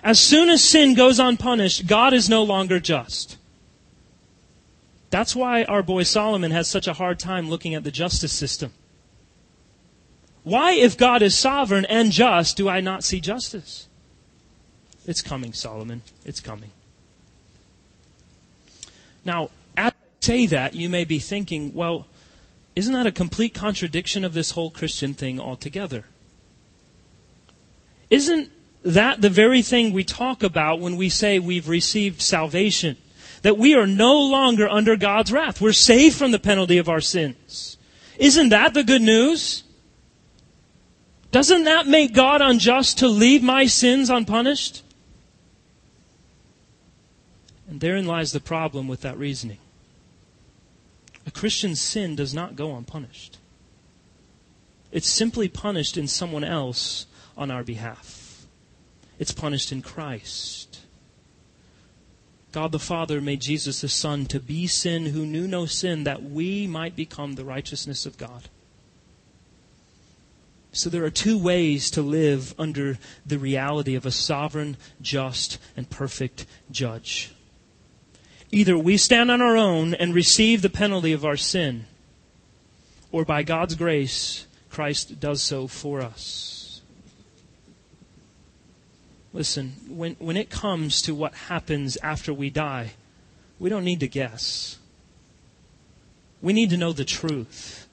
As 0.02 0.18
soon 0.18 0.48
as 0.50 0.62
sin 0.62 0.94
goes 0.94 1.18
unpunished, 1.18 1.86
God 1.86 2.12
is 2.12 2.28
no 2.28 2.42
longer 2.42 2.80
just. 2.80 3.38
That's 5.10 5.34
why 5.36 5.62
our 5.64 5.82
boy 5.82 6.02
Solomon 6.02 6.50
has 6.50 6.68
such 6.68 6.88
a 6.88 6.92
hard 6.92 7.18
time 7.18 7.48
looking 7.48 7.74
at 7.74 7.84
the 7.84 7.90
justice 7.90 8.32
system. 8.32 8.72
Why, 10.42 10.72
if 10.72 10.98
God 10.98 11.22
is 11.22 11.38
sovereign 11.38 11.86
and 11.86 12.12
just, 12.12 12.56
do 12.56 12.68
I 12.68 12.80
not 12.80 13.04
see 13.04 13.20
justice? 13.20 13.88
It's 15.06 15.22
coming, 15.22 15.52
Solomon. 15.52 16.02
It's 16.24 16.40
coming. 16.40 16.70
Now, 19.24 19.50
as 19.76 19.92
I 19.92 19.94
say 20.20 20.46
that, 20.46 20.74
you 20.74 20.90
may 20.90 21.04
be 21.04 21.18
thinking, 21.18 21.72
well, 21.72 22.06
isn't 22.76 22.92
that 22.92 23.06
a 23.06 23.12
complete 23.12 23.54
contradiction 23.54 24.24
of 24.24 24.34
this 24.34 24.52
whole 24.52 24.70
Christian 24.70 25.14
thing 25.14 25.40
altogether? 25.40 26.04
Isn't 28.10 28.50
that 28.82 29.20
the 29.20 29.30
very 29.30 29.62
thing 29.62 29.92
we 29.92 30.04
talk 30.04 30.42
about 30.42 30.80
when 30.80 30.96
we 30.96 31.08
say 31.08 31.38
we've 31.38 31.68
received 31.68 32.20
salvation? 32.20 32.96
that 33.44 33.58
we 33.58 33.74
are 33.74 33.86
no 33.86 34.22
longer 34.22 34.66
under 34.66 34.96
God's 34.96 35.30
wrath. 35.30 35.60
We're 35.60 35.72
saved 35.72 36.16
from 36.16 36.30
the 36.30 36.38
penalty 36.38 36.78
of 36.78 36.88
our 36.88 37.02
sins. 37.02 37.76
Isn't 38.16 38.48
that 38.48 38.72
the 38.72 38.82
good 38.82 39.02
news? 39.02 39.64
Doesn't 41.30 41.64
that 41.64 41.86
make 41.86 42.14
God 42.14 42.40
unjust 42.40 42.98
to 42.98 43.08
leave 43.08 43.42
my 43.42 43.66
sins 43.66 44.08
unpunished? 44.08 44.82
And 47.68 47.80
therein 47.80 48.06
lies 48.06 48.32
the 48.32 48.40
problem 48.40 48.88
with 48.88 49.02
that 49.02 49.18
reasoning. 49.18 49.58
A 51.26 51.30
Christian's 51.30 51.80
sin 51.80 52.16
does 52.16 52.34
not 52.34 52.56
go 52.56 52.76
unpunished. 52.76 53.38
It's 54.92 55.08
simply 55.08 55.48
punished 55.48 55.96
in 55.96 56.06
someone 56.06 56.44
else 56.44 57.06
on 57.36 57.50
our 57.50 57.64
behalf. 57.64 58.46
It's 59.18 59.32
punished 59.32 59.72
in 59.72 59.82
Christ. 59.82 60.80
God 62.52 62.70
the 62.70 62.78
Father 62.78 63.20
made 63.20 63.40
Jesus 63.40 63.80
the 63.80 63.88
Son 63.88 64.26
to 64.26 64.38
be 64.38 64.68
sin 64.68 65.06
who 65.06 65.26
knew 65.26 65.48
no 65.48 65.66
sin, 65.66 66.04
that 66.04 66.22
we 66.22 66.68
might 66.68 66.94
become 66.94 67.34
the 67.34 67.44
righteousness 67.44 68.06
of 68.06 68.16
God. 68.16 68.48
So 70.70 70.88
there 70.88 71.04
are 71.04 71.10
two 71.10 71.36
ways 71.36 71.90
to 71.90 72.02
live 72.02 72.54
under 72.58 72.98
the 73.26 73.38
reality 73.38 73.96
of 73.96 74.06
a 74.06 74.12
sovereign, 74.12 74.76
just, 75.00 75.58
and 75.76 75.90
perfect 75.90 76.46
judge. 76.70 77.33
Either 78.54 78.78
we 78.78 78.96
stand 78.96 79.32
on 79.32 79.42
our 79.42 79.56
own 79.56 79.94
and 79.94 80.14
receive 80.14 80.62
the 80.62 80.70
penalty 80.70 81.12
of 81.12 81.24
our 81.24 81.36
sin, 81.36 81.86
or 83.10 83.24
by 83.24 83.42
God's 83.42 83.74
grace, 83.74 84.46
Christ 84.70 85.18
does 85.18 85.42
so 85.42 85.66
for 85.66 86.00
us. 86.00 86.80
Listen, 89.32 89.72
when, 89.88 90.14
when 90.20 90.36
it 90.36 90.50
comes 90.50 91.02
to 91.02 91.16
what 91.16 91.34
happens 91.34 91.96
after 91.96 92.32
we 92.32 92.48
die, 92.48 92.92
we 93.58 93.70
don't 93.70 93.82
need 93.82 93.98
to 93.98 94.06
guess. 94.06 94.78
We 96.40 96.52
need 96.52 96.70
to 96.70 96.76
know 96.76 96.92
the 96.92 97.04
truth. 97.04 97.88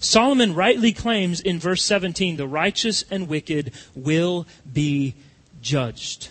Solomon 0.00 0.52
rightly 0.52 0.92
claims 0.92 1.40
in 1.40 1.60
verse 1.60 1.84
17 1.84 2.38
the 2.38 2.48
righteous 2.48 3.04
and 3.08 3.28
wicked 3.28 3.72
will 3.94 4.48
be 4.72 5.14
judged. 5.62 6.30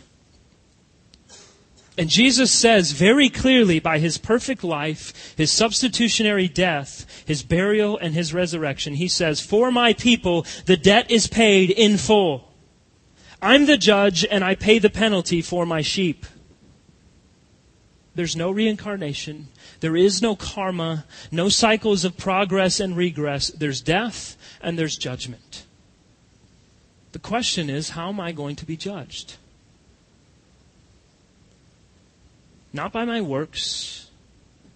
And 1.98 2.10
Jesus 2.10 2.52
says 2.52 2.92
very 2.92 3.28
clearly 3.28 3.80
by 3.80 3.98
his 3.98 4.20
perfect 4.20 4.64
life, 4.64 5.34
his 5.36 5.52
substitutionary 5.52 6.48
death, 6.48 7.24
his 7.26 7.42
burial, 7.42 7.98
and 7.98 8.14
his 8.14 8.34
resurrection, 8.34 8.94
he 8.96 9.08
says, 9.08 9.42
For 9.42 9.72
my 9.72 9.94
people, 9.94 10.46
the 10.66 10.78
debt 10.78 11.10
is 11.10 11.26
paid 11.26 11.72
in 11.72 11.98
full. 11.98 12.54
I'm 13.42 13.66
the 13.66 13.78
judge 13.78 14.26
and 14.26 14.44
I 14.44 14.54
pay 14.54 14.78
the 14.78 14.90
penalty 14.90 15.42
for 15.42 15.66
my 15.66 15.82
sheep. 15.82 16.26
There's 18.14 18.36
no 18.36 18.52
reincarnation. 18.52 19.48
There 19.80 19.96
is 19.96 20.22
no 20.22 20.36
karma, 20.36 21.06
no 21.32 21.50
cycles 21.50 22.04
of 22.04 22.18
progress 22.18 22.80
and 22.80 22.98
regress. 22.98 23.50
There's 23.50 23.82
death 23.82 24.38
and 24.62 24.78
there's 24.78 24.98
judgment. 24.98 25.66
The 27.12 27.20
question 27.20 27.70
is, 27.70 27.92
how 27.92 28.10
am 28.10 28.20
I 28.20 28.32
going 28.32 28.56
to 28.58 28.66
be 28.66 28.76
judged? 28.76 29.36
Not 32.74 32.92
by 32.92 33.06
my 33.06 33.22
works, 33.22 34.10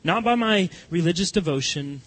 not 0.04 0.24
by 0.24 0.36
my 0.36 0.70
religious 0.90 1.32
devotion, 1.32 2.02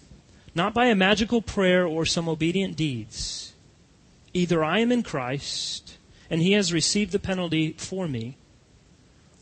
not 0.53 0.73
by 0.73 0.85
a 0.85 0.95
magical 0.95 1.41
prayer 1.41 1.85
or 1.85 2.05
some 2.05 2.27
obedient 2.27 2.75
deeds. 2.75 3.53
Either 4.33 4.63
I 4.63 4.79
am 4.79 4.91
in 4.91 5.03
Christ 5.03 5.97
and 6.29 6.41
he 6.41 6.53
has 6.53 6.73
received 6.73 7.11
the 7.11 7.19
penalty 7.19 7.73
for 7.77 8.07
me, 8.07 8.37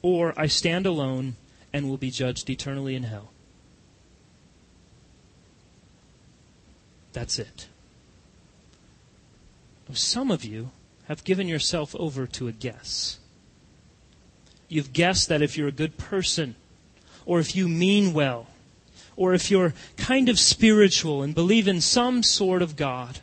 or 0.01 0.34
I 0.38 0.47
stand 0.47 0.86
alone 0.86 1.36
and 1.71 1.89
will 1.89 1.97
be 1.97 2.12
judged 2.12 2.49
eternally 2.49 2.95
in 2.95 3.03
hell. 3.03 3.32
That's 7.13 7.39
it. 7.39 7.67
Some 9.93 10.32
of 10.32 10.43
you 10.43 10.71
have 11.08 11.23
given 11.23 11.47
yourself 11.47 11.95
over 11.95 12.25
to 12.25 12.47
a 12.47 12.51
guess. 12.51 13.19
You've 14.73 14.91
guessed 14.91 15.29
that 15.29 15.43
if 15.43 15.55
you're 15.55 15.67
a 15.67 15.71
good 15.71 15.99
person, 15.99 16.55
or 17.27 17.39
if 17.39 17.55
you 17.55 17.67
mean 17.67 18.12
well, 18.12 18.47
or 19.15 19.36
if 19.36 19.51
you're 19.51 19.75
kind 19.97 20.29
of 20.29 20.39
spiritual 20.39 21.21
and 21.21 21.36
believe 21.36 21.67
in 21.67 21.80
some 21.80 22.24
sort 22.24 22.63
of 22.63 22.76
God, 22.76 23.19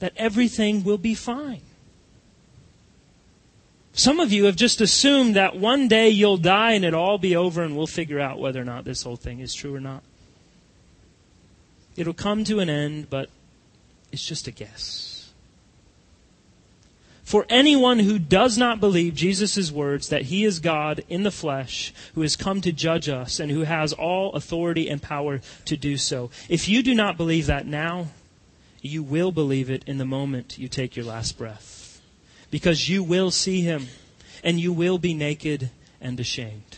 that 0.00 0.12
everything 0.16 0.82
will 0.82 0.98
be 0.98 1.14
fine. 1.14 1.60
Some 3.92 4.18
of 4.18 4.32
you 4.32 4.46
have 4.46 4.56
just 4.56 4.80
assumed 4.80 5.36
that 5.36 5.54
one 5.54 5.86
day 5.86 6.08
you'll 6.08 6.36
die 6.36 6.72
and 6.72 6.84
it'll 6.84 7.00
all 7.00 7.18
be 7.18 7.36
over 7.36 7.62
and 7.62 7.76
we'll 7.76 7.86
figure 7.86 8.18
out 8.18 8.40
whether 8.40 8.60
or 8.60 8.64
not 8.64 8.84
this 8.84 9.04
whole 9.04 9.14
thing 9.14 9.38
is 9.38 9.54
true 9.54 9.72
or 9.72 9.80
not. 9.80 10.02
It'll 11.94 12.12
come 12.12 12.42
to 12.44 12.58
an 12.58 12.68
end, 12.68 13.08
but 13.08 13.30
it's 14.10 14.26
just 14.26 14.48
a 14.48 14.50
guess. 14.50 15.11
For 17.32 17.46
anyone 17.48 18.00
who 18.00 18.18
does 18.18 18.58
not 18.58 18.78
believe 18.78 19.14
Jesus' 19.14 19.72
words 19.72 20.10
that 20.10 20.24
he 20.24 20.44
is 20.44 20.60
God 20.60 21.02
in 21.08 21.22
the 21.22 21.30
flesh, 21.30 21.94
who 22.14 22.20
has 22.20 22.36
come 22.36 22.60
to 22.60 22.72
judge 22.72 23.08
us, 23.08 23.40
and 23.40 23.50
who 23.50 23.62
has 23.62 23.94
all 23.94 24.34
authority 24.34 24.90
and 24.90 25.00
power 25.00 25.40
to 25.64 25.78
do 25.78 25.96
so, 25.96 26.28
if 26.50 26.68
you 26.68 26.82
do 26.82 26.94
not 26.94 27.16
believe 27.16 27.46
that 27.46 27.66
now, 27.66 28.08
you 28.82 29.02
will 29.02 29.32
believe 29.32 29.70
it 29.70 29.82
in 29.86 29.96
the 29.96 30.04
moment 30.04 30.58
you 30.58 30.68
take 30.68 30.94
your 30.94 31.06
last 31.06 31.38
breath. 31.38 32.02
because 32.50 32.90
you 32.90 33.02
will 33.02 33.30
see 33.30 33.62
him 33.62 33.86
and 34.44 34.60
you 34.60 34.70
will 34.70 34.98
be 34.98 35.14
naked 35.14 35.70
and 36.02 36.20
ashamed. 36.20 36.76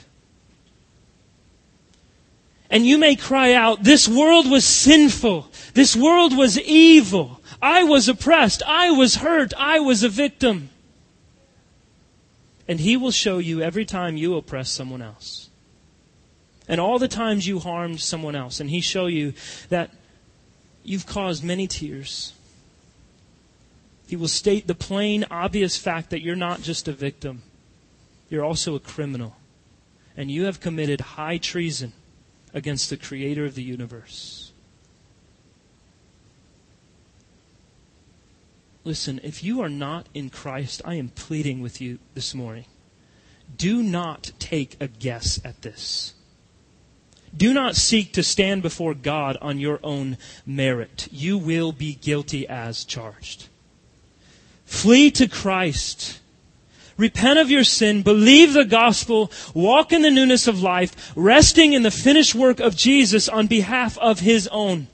And 2.71 2.87
you 2.87 2.97
may 2.97 3.17
cry 3.17 3.55
out, 3.55 3.83
this 3.83 4.09
world 4.09 4.49
was 4.49 4.65
sinful. 4.65 5.49
This 5.75 5.97
world 5.97 6.37
was 6.37 6.61
evil. 6.61 7.41
I 7.65 7.83
was 7.83 8.11
oppressed. 8.11 8.63
I 8.67 8.91
was 8.91 9.15
hurt. 9.15 9.55
I 9.57 9.81
was 9.81 10.03
a 10.03 10.11
victim. 10.11 10.69
And 12.69 12.79
he 12.79 12.95
will 12.95 13.11
show 13.11 13.39
you 13.39 13.63
every 13.63 13.87
time 13.87 14.19
you 14.19 14.37
oppress 14.37 14.71
someone 14.71 15.01
else. 15.01 15.49
And 16.69 16.79
all 16.79 16.99
the 16.99 17.09
times 17.09 17.47
you 17.47 17.61
harmed 17.61 18.03
someone 18.03 18.37
else. 18.37 18.61
And 18.61 18.69
he 18.69 18.83
show 18.83 19.07
you 19.07 19.33
that 19.71 19.93
you've 20.83 21.07
caused 21.07 21.43
many 21.43 21.67
tears. 21.67 22.35
He 24.07 24.15
will 24.15 24.29
state 24.29 24.67
the 24.67 24.75
plain, 24.75 25.25
obvious 25.31 25.79
fact 25.79 26.11
that 26.11 26.21
you're 26.21 26.37
not 26.37 26.61
just 26.61 26.87
a 26.87 26.93
victim. 26.93 27.45
You're 28.29 28.45
also 28.45 28.75
a 28.75 28.81
criminal. 28.81 29.37
And 30.19 30.31
you 30.31 30.45
have 30.45 30.61
committed 30.61 31.01
high 31.01 31.39
treason 31.39 31.95
against 32.53 32.91
the 32.91 32.99
creator 32.99 33.47
of 33.47 33.55
the 33.55 33.63
universe. 33.63 34.53
Listen, 38.85 39.19
if 39.25 39.43
you 39.43 39.63
are 39.63 39.71
not 39.71 40.07
in 40.13 40.29
Christ, 40.29 40.83
I 40.85 40.97
am 40.97 41.09
pleading 41.09 41.63
with 41.63 41.81
you 41.81 41.99
this 42.13 42.35
morning. 42.35 42.67
Do 43.57 43.83
not 43.83 44.33
take 44.39 44.77
a 44.79 44.89
guess 44.89 45.41
at 45.43 45.63
this. 45.63 46.13
Do 47.35 47.55
not 47.55 47.77
seek 47.77 48.13
to 48.13 48.23
stand 48.23 48.61
before 48.63 48.95
God 48.95 49.39
on 49.41 49.59
your 49.59 49.81
own 49.83 50.19
merit. 50.45 51.09
You 51.11 51.39
will 51.39 51.73
be 51.73 51.95
guilty 51.95 52.47
as 52.47 52.85
charged. 52.85 53.49
Flee 54.67 55.11
to 55.13 55.29
Christ. 55.29 56.21
Repent 56.97 57.39
of 57.39 57.51
your 57.51 57.65
sin, 57.65 58.03
believe 58.03 58.53
the 58.53 58.65
gospel, 58.65 59.33
walk 59.53 59.93
in 59.93 60.03
the 60.03 60.11
newness 60.11 60.47
of 60.47 60.63
life, 60.63 61.13
resting 61.17 61.73
in 61.73 61.83
the 61.83 61.91
finished 61.91 62.35
work 62.37 62.61
of 62.61 62.77
Jesus 62.77 63.29
on 63.29 63.49
behalf 63.49 63.99
of 63.99 64.21
his 64.21 64.47
own. 64.49 64.87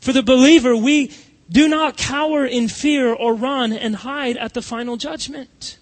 For 0.00 0.12
the 0.12 0.22
believer, 0.22 0.74
we 0.74 1.12
do 1.50 1.68
not 1.68 1.96
cower 1.96 2.44
in 2.44 2.68
fear 2.68 3.12
or 3.12 3.34
run 3.34 3.72
and 3.72 3.96
hide 3.96 4.36
at 4.36 4.54
the 4.54 4.62
final 4.62 4.96
judgment. 4.96 5.78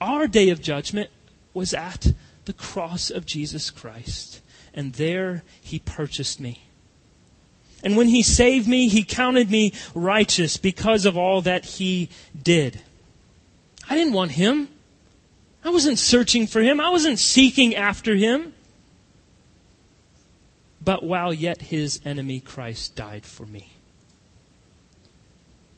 Our 0.00 0.26
day 0.26 0.50
of 0.50 0.62
judgment 0.62 1.10
was 1.52 1.74
at 1.74 2.12
the 2.44 2.52
cross 2.52 3.10
of 3.10 3.26
Jesus 3.26 3.70
Christ, 3.70 4.40
and 4.72 4.94
there 4.94 5.42
he 5.60 5.78
purchased 5.78 6.40
me. 6.40 6.62
And 7.82 7.96
when 7.96 8.08
he 8.08 8.22
saved 8.22 8.66
me, 8.66 8.88
he 8.88 9.04
counted 9.04 9.50
me 9.50 9.72
righteous 9.94 10.56
because 10.56 11.04
of 11.04 11.18
all 11.18 11.42
that 11.42 11.64
he 11.64 12.08
did. 12.40 12.80
I 13.88 13.94
didn't 13.94 14.14
want 14.14 14.32
him. 14.32 14.68
I 15.62 15.70
wasn't 15.70 15.98
searching 15.98 16.46
for 16.46 16.62
him. 16.62 16.80
I 16.80 16.88
wasn't 16.88 17.18
seeking 17.18 17.74
after 17.74 18.14
him. 18.14 18.53
But 20.84 21.02
while 21.02 21.32
yet 21.32 21.62
his 21.62 22.00
enemy, 22.04 22.40
Christ 22.40 22.94
died 22.94 23.24
for 23.24 23.46
me. 23.46 23.72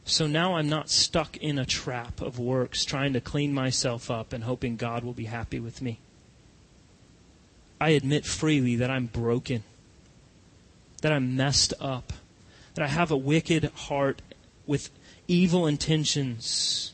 So 0.05 0.27
now 0.27 0.57
I'm 0.57 0.69
not 0.69 0.89
stuck 0.89 1.37
in 1.37 1.59
a 1.59 1.67
trap 1.67 2.21
of 2.21 2.39
works 2.39 2.85
trying 2.85 3.13
to 3.13 3.21
clean 3.21 3.53
myself 3.53 4.11
up 4.11 4.33
and 4.33 4.45
hoping 4.45 4.77
God 4.77 5.05
will 5.05 5.13
be 5.13 5.25
happy 5.25 5.61
with 5.61 5.83
me. 5.83 5.99
I 7.81 7.91
admit 7.91 8.25
freely 8.25 8.77
that 8.77 8.91
I'm 8.91 9.07
broken 9.07 9.63
that 11.03 11.13
I'm 11.13 11.37
messed 11.37 11.75
up, 11.81 12.13
that 12.75 12.85
I 12.85 12.89
have 12.89 13.11
a 13.11 13.17
wicked 13.17 13.65
heart 13.75 14.23
with 14.67 14.91
evil 15.29 15.67
intentions, 15.67 16.93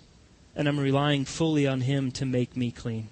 and 0.54 0.68
I'm 0.68 0.78
relying 0.78 1.24
fully 1.24 1.66
on 1.66 1.82
Him 1.82 2.10
to 2.12 2.26
make 2.26 2.56
me 2.56 2.70
clean. 2.70 3.08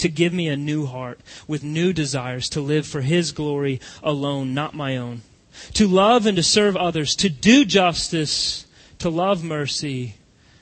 To 0.00 0.08
give 0.08 0.32
me 0.32 0.48
a 0.48 0.56
new 0.56 0.86
heart 0.86 1.20
with 1.46 1.62
new 1.62 1.92
desires 1.92 2.48
to 2.50 2.62
live 2.62 2.86
for 2.86 3.02
His 3.02 3.32
glory 3.32 3.82
alone, 4.02 4.54
not 4.54 4.74
my 4.74 4.96
own. 4.96 5.20
To 5.74 5.86
love 5.86 6.24
and 6.24 6.36
to 6.36 6.42
serve 6.42 6.74
others, 6.74 7.14
to 7.16 7.28
do 7.28 7.66
justice, 7.66 8.66
to 8.98 9.10
love 9.10 9.44
mercy, 9.44 10.14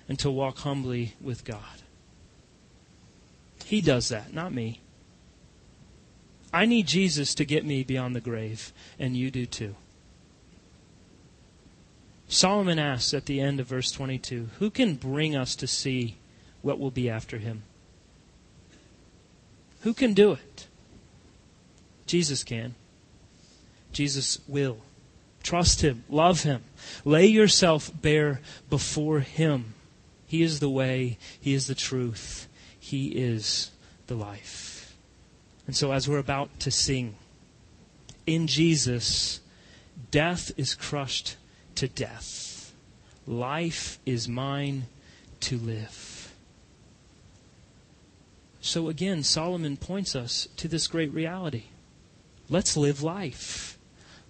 and 0.09 0.19
to 0.19 0.29
walk 0.29 0.59
humbly 0.59 1.15
with 1.21 1.45
God. 1.45 1.63
He 3.65 3.81
does 3.81 4.09
that, 4.09 4.35
not 4.35 4.53
me. 4.53 4.81
I 6.53 6.67
need 6.67 6.89
Jesus 6.89 7.33
to 7.37 7.45
get 7.45 7.65
me 7.65 7.85
beyond 7.85 8.17
the 8.17 8.21
grave, 8.21 8.73
and 8.99 9.17
you 9.17 9.31
do 9.31 9.47
too. 9.47 9.77
Solomon 12.27 12.81
asks 12.81 13.15
at 13.15 13.27
the 13.27 13.41
end 13.41 13.61
of 13.61 13.69
verse 13.69 13.93
22 13.93 14.49
Who 14.59 14.71
can 14.71 14.97
bring 14.97 15.37
us 15.37 15.55
to 15.55 15.69
see 15.69 16.17
what 16.61 16.81
will 16.81 16.91
be 16.91 17.09
after 17.09 17.39
him? 17.39 17.63
Who 19.81 19.95
can 19.95 20.15
do 20.15 20.33
it? 20.33 20.67
Jesus 22.07 22.43
can. 22.43 22.75
Jesus 23.93 24.39
will. 24.49 24.79
Trust 25.43 25.83
him. 25.83 26.05
Love 26.09 26.43
him. 26.43 26.65
Lay 27.05 27.27
yourself 27.27 27.91
bare 27.95 28.41
before 28.69 29.21
him. 29.21 29.75
He 30.27 30.43
is 30.43 30.61
the 30.61 30.69
way. 30.69 31.19
He 31.41 31.55
is 31.55 31.67
the 31.67 31.75
truth. 31.75 32.49
He 32.79 33.09
is 33.09 33.71
the 34.09 34.15
life. 34.15 34.97
And 35.67 35.77
so, 35.77 35.93
as 35.93 36.09
we're 36.09 36.19
about 36.19 36.61
to 36.61 36.71
sing, 36.71 37.17
in 38.27 38.47
Jesus, 38.47 39.41
death 40.11 40.51
is 40.57 40.75
crushed 40.75 41.37
to 41.77 41.89
death. 41.89 42.75
Life 43.27 43.99
is 44.05 44.29
mine 44.29 44.85
to 45.41 45.57
live. 45.59 46.08
So, 48.69 48.91
again, 48.91 49.23
Solomon 49.23 49.79
points 49.79 50.15
us 50.15 50.47
to 50.59 50.69
this 50.69 50.89
great 50.89 51.11
reality. 51.15 51.63
Let's 52.51 52.77
live 52.77 53.03
life. 53.03 53.79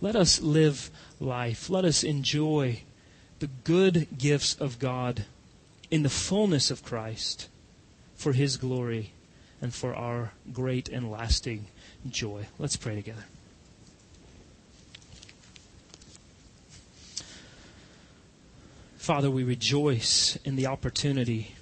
Let 0.01 0.15
us 0.15 0.41
live 0.41 0.93
life. 1.19 1.69
Let 1.69 1.85
us 1.85 2.05
enjoy 2.05 2.83
the 3.41 3.49
good 3.65 4.07
gifts 4.17 4.55
of 4.55 4.79
God 4.79 5.25
in 5.91 6.05
the 6.05 6.09
fullness 6.09 6.71
of 6.71 6.85
Christ 6.85 7.49
for 8.15 8.33
His 8.33 8.57
glory 8.57 9.11
and 9.61 9.75
for 9.75 9.93
our 9.93 10.31
great 10.53 10.89
and 10.89 11.11
lasting 11.11 11.67
joy. 12.09 12.47
Let's 12.61 12.77
pray 12.77 12.95
together. 12.95 13.25
Father, 18.99 19.33
we 19.33 19.43
rejoice 19.43 20.39
in 20.45 20.55
the 20.55 20.69
opportunity 20.69 21.57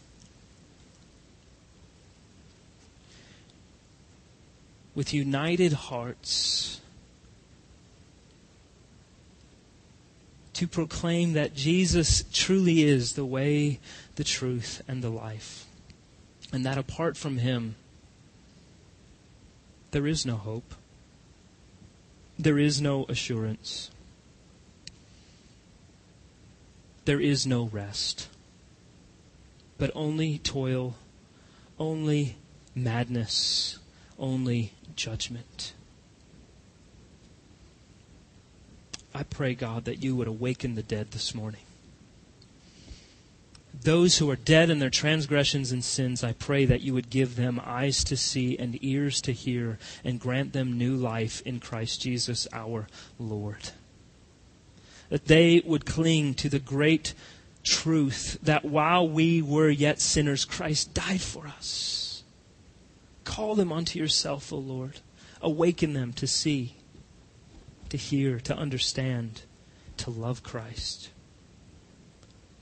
with 4.97 5.15
united 5.15 5.73
hearts 5.75 6.81
to 10.57 10.67
proclaim 10.67 11.35
that 11.35 11.55
Jesus 11.55 12.25
truly 12.33 12.83
is 12.83 13.13
the 13.13 13.27
way, 13.27 13.79
the 14.15 14.25
truth, 14.25 14.81
and 14.89 15.03
the 15.03 15.11
life. 15.11 15.67
And 16.51 16.65
that 16.65 16.79
apart 16.79 17.19
from 17.19 17.37
Him, 17.37 17.75
there 19.91 20.07
is 20.07 20.25
no 20.25 20.37
hope. 20.37 20.75
There 22.39 22.59
is 22.59 22.81
no 22.81 23.05
assurance. 23.07 23.91
There 27.05 27.21
is 27.21 27.47
no 27.47 27.65
rest. 27.65 28.29
But 29.77 29.91
only 29.95 30.39
toil, 30.39 30.95
only 31.79 32.37
madness, 32.75 33.79
only 34.19 34.73
judgment. 34.97 35.75
I 39.15 39.23
pray, 39.23 39.55
God, 39.55 39.85
that 39.85 40.03
you 40.03 40.17
would 40.17 40.29
awaken 40.29 40.75
the 40.75 40.83
dead 40.83 41.13
this 41.13 41.35
morning 41.35 41.63
those 43.83 44.19
who 44.19 44.31
are 44.31 44.37
dead 44.37 44.71
in 44.71 44.79
their 44.79 44.91
transgressions 44.91 45.73
and 45.73 45.85
sins, 45.85 46.25
I 46.25 46.33
pray 46.33 46.65
that 46.65 46.81
you 46.81 46.95
would 46.95 47.11
give 47.11 47.37
them 47.37 47.61
eyes 47.65 48.05
to 48.05 48.17
see 48.17 48.57
and 48.59 48.83
ears 48.83 49.21
to 49.23 49.33
hear 49.33 49.79
and 50.05 50.21
grant 50.21 50.53
them 50.53 50.79
new 50.79 50.97
life 50.97 51.43
in 51.43 51.61
Christ 51.61 52.03
Jesus 52.03 52.49
our 52.53 52.87
Lord. 53.19 53.71
That 55.09 55.27
they 55.27 55.63
would 55.65 55.87
cling 55.87 56.35
to 56.35 56.49
the 56.49 56.59
great 56.59 57.15
truth 57.63 58.39
that 58.43 58.65
while 58.65 59.09
we 59.09 59.43
were 59.43 59.71
yet 59.71 60.01
sinners, 60.01 60.45
Christ 60.45 60.95
died 60.95 61.21
for 61.21 61.47
us. 61.47 62.06
Call 63.27 63.55
them 63.55 63.71
unto 63.71 63.99
yourself, 63.99 64.51
O 64.55 64.57
Lord. 64.57 65.01
Awaken 65.43 65.93
them 65.93 66.15
to 66.15 66.27
see, 66.27 66.77
to 67.91 67.99
hear, 67.99 68.41
to 68.41 68.57
understand, 68.57 69.43
to 69.99 70.09
love 70.09 70.43
Christ 70.43 71.11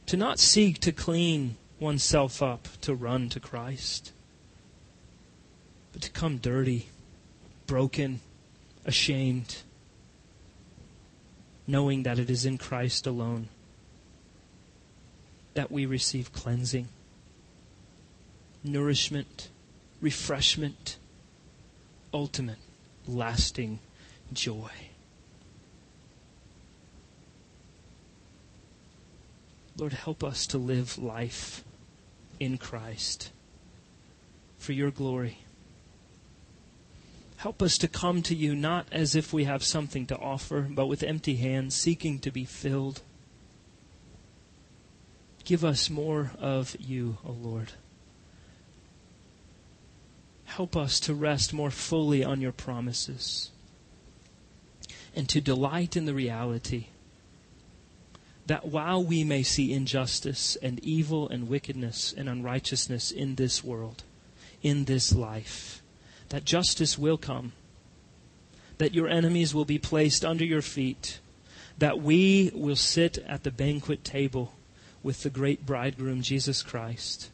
to 0.06 0.16
not 0.16 0.38
seek 0.38 0.78
to 0.80 0.92
clean 0.92 1.56
oneself 1.80 2.42
up 2.42 2.68
to 2.82 2.94
run 2.94 3.28
to 3.30 3.40
Christ, 3.40 4.12
but 5.92 6.02
to 6.02 6.10
come 6.10 6.38
dirty, 6.38 6.88
broken, 7.66 8.20
ashamed, 8.84 9.62
knowing 11.66 12.02
that 12.02 12.18
it 12.18 12.28
is 12.28 12.44
in 12.44 12.58
Christ 12.58 13.06
alone 13.06 13.48
that 15.54 15.70
we 15.70 15.86
receive 15.86 16.32
cleansing, 16.32 16.88
nourishment, 18.62 19.48
refreshment, 20.04 20.98
ultimate, 22.12 22.58
lasting 23.08 23.78
joy. 24.34 24.70
Lord, 29.78 29.94
help 29.94 30.22
us 30.22 30.46
to 30.48 30.58
live 30.58 30.98
life 30.98 31.64
in 32.38 32.58
Christ 32.58 33.30
for 34.58 34.72
your 34.72 34.90
glory. 34.90 35.38
Help 37.38 37.62
us 37.62 37.78
to 37.78 37.88
come 37.88 38.20
to 38.24 38.34
you 38.34 38.54
not 38.54 38.86
as 38.92 39.16
if 39.16 39.32
we 39.32 39.44
have 39.44 39.64
something 39.64 40.04
to 40.08 40.18
offer, 40.18 40.68
but 40.70 40.86
with 40.86 41.02
empty 41.02 41.36
hands, 41.36 41.74
seeking 41.74 42.18
to 42.18 42.30
be 42.30 42.44
filled. 42.44 43.00
Give 45.44 45.64
us 45.64 45.88
more 45.88 46.32
of 46.38 46.76
you, 46.78 47.16
O 47.24 47.32
Lord. 47.32 47.72
Help 50.54 50.76
us 50.76 51.00
to 51.00 51.12
rest 51.14 51.52
more 51.52 51.72
fully 51.72 52.22
on 52.22 52.40
your 52.40 52.52
promises 52.52 53.50
and 55.16 55.28
to 55.28 55.40
delight 55.40 55.96
in 55.96 56.04
the 56.04 56.14
reality 56.14 56.86
that 58.46 58.64
while 58.64 59.02
we 59.02 59.24
may 59.24 59.42
see 59.42 59.72
injustice 59.72 60.56
and 60.62 60.78
evil 60.78 61.28
and 61.28 61.48
wickedness 61.48 62.14
and 62.16 62.28
unrighteousness 62.28 63.10
in 63.10 63.34
this 63.34 63.64
world, 63.64 64.04
in 64.62 64.84
this 64.84 65.12
life, 65.12 65.82
that 66.28 66.44
justice 66.44 66.96
will 66.96 67.18
come, 67.18 67.50
that 68.78 68.94
your 68.94 69.08
enemies 69.08 69.52
will 69.52 69.64
be 69.64 69.78
placed 69.78 70.24
under 70.24 70.44
your 70.44 70.62
feet, 70.62 71.18
that 71.78 72.00
we 72.00 72.52
will 72.54 72.76
sit 72.76 73.18
at 73.26 73.42
the 73.42 73.50
banquet 73.50 74.04
table 74.04 74.54
with 75.02 75.24
the 75.24 75.30
great 75.30 75.66
bridegroom, 75.66 76.22
Jesus 76.22 76.62
Christ. 76.62 77.30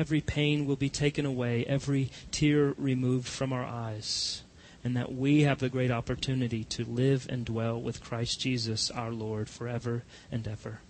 Every 0.00 0.22
pain 0.22 0.64
will 0.64 0.76
be 0.76 0.88
taken 0.88 1.26
away, 1.26 1.64
every 1.66 2.10
tear 2.30 2.74
removed 2.78 3.28
from 3.28 3.52
our 3.52 3.64
eyes 3.64 4.42
and 4.82 4.96
that 4.96 5.14
we 5.14 5.42
have 5.42 5.58
the 5.58 5.68
great 5.68 5.90
opportunity 5.90 6.64
to 6.64 6.86
live 6.86 7.26
and 7.28 7.44
dwell 7.44 7.78
with 7.78 8.02
Christ 8.02 8.40
Jesus 8.40 8.90
our 8.90 9.10
Lord 9.12 9.50
forever 9.50 10.04
and 10.32 10.48
ever. 10.48 10.80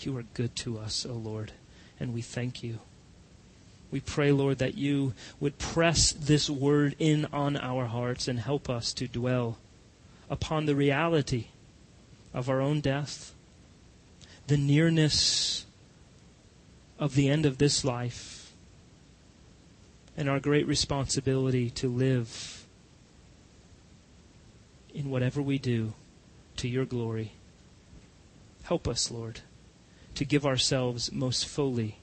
You 0.00 0.16
are 0.16 0.24
good 0.34 0.56
to 0.56 0.78
us, 0.78 1.06
O 1.06 1.12
Lord, 1.12 1.52
and 2.00 2.12
we 2.12 2.20
thank 2.20 2.64
you. 2.64 2.80
We 3.92 4.00
pray, 4.00 4.32
Lord, 4.32 4.58
that 4.58 4.76
you 4.76 5.14
would 5.38 5.58
press 5.58 6.10
this 6.10 6.50
word 6.50 6.96
in 6.98 7.26
on 7.26 7.56
our 7.56 7.86
hearts 7.86 8.26
and 8.26 8.40
help 8.40 8.68
us 8.68 8.92
to 8.94 9.06
dwell 9.06 9.58
upon 10.28 10.66
the 10.66 10.74
reality 10.74 11.46
of 12.34 12.50
our 12.50 12.60
own 12.60 12.80
death, 12.80 13.32
the 14.48 14.56
nearness 14.56 15.64
of 16.98 17.14
the 17.14 17.28
end 17.28 17.46
of 17.46 17.58
this 17.58 17.84
life, 17.84 18.52
and 20.16 20.28
our 20.28 20.40
great 20.40 20.66
responsibility 20.66 21.70
to 21.70 21.88
live 21.88 22.66
in 24.92 25.10
whatever 25.10 25.40
we 25.40 25.58
do 25.58 25.92
to 26.56 26.68
your 26.68 26.84
glory. 26.84 27.32
Help 28.64 28.88
us, 28.88 29.10
Lord, 29.10 29.40
to 30.16 30.24
give 30.24 30.44
ourselves 30.44 31.12
most 31.12 31.46
fully 31.46 31.98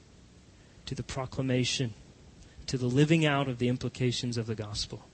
to 0.86 0.94
the 0.94 1.02
proclamation, 1.02 1.92
to 2.66 2.78
the 2.78 2.86
living 2.86 3.26
out 3.26 3.48
of 3.48 3.58
the 3.58 3.68
implications 3.68 4.38
of 4.38 4.46
the 4.46 4.54
gospel. 4.54 5.04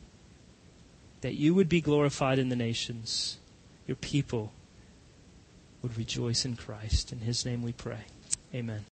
That 1.22 1.34
you 1.34 1.54
would 1.54 1.68
be 1.68 1.80
glorified 1.80 2.38
in 2.38 2.48
the 2.48 2.56
nations, 2.56 3.38
your 3.86 3.96
people 3.96 4.52
would 5.82 5.98
rejoice 5.98 6.44
in 6.44 6.56
Christ. 6.56 7.12
In 7.12 7.18
his 7.18 7.44
name 7.44 7.62
we 7.62 7.72
pray. 7.72 8.04
Amen. 8.54 8.84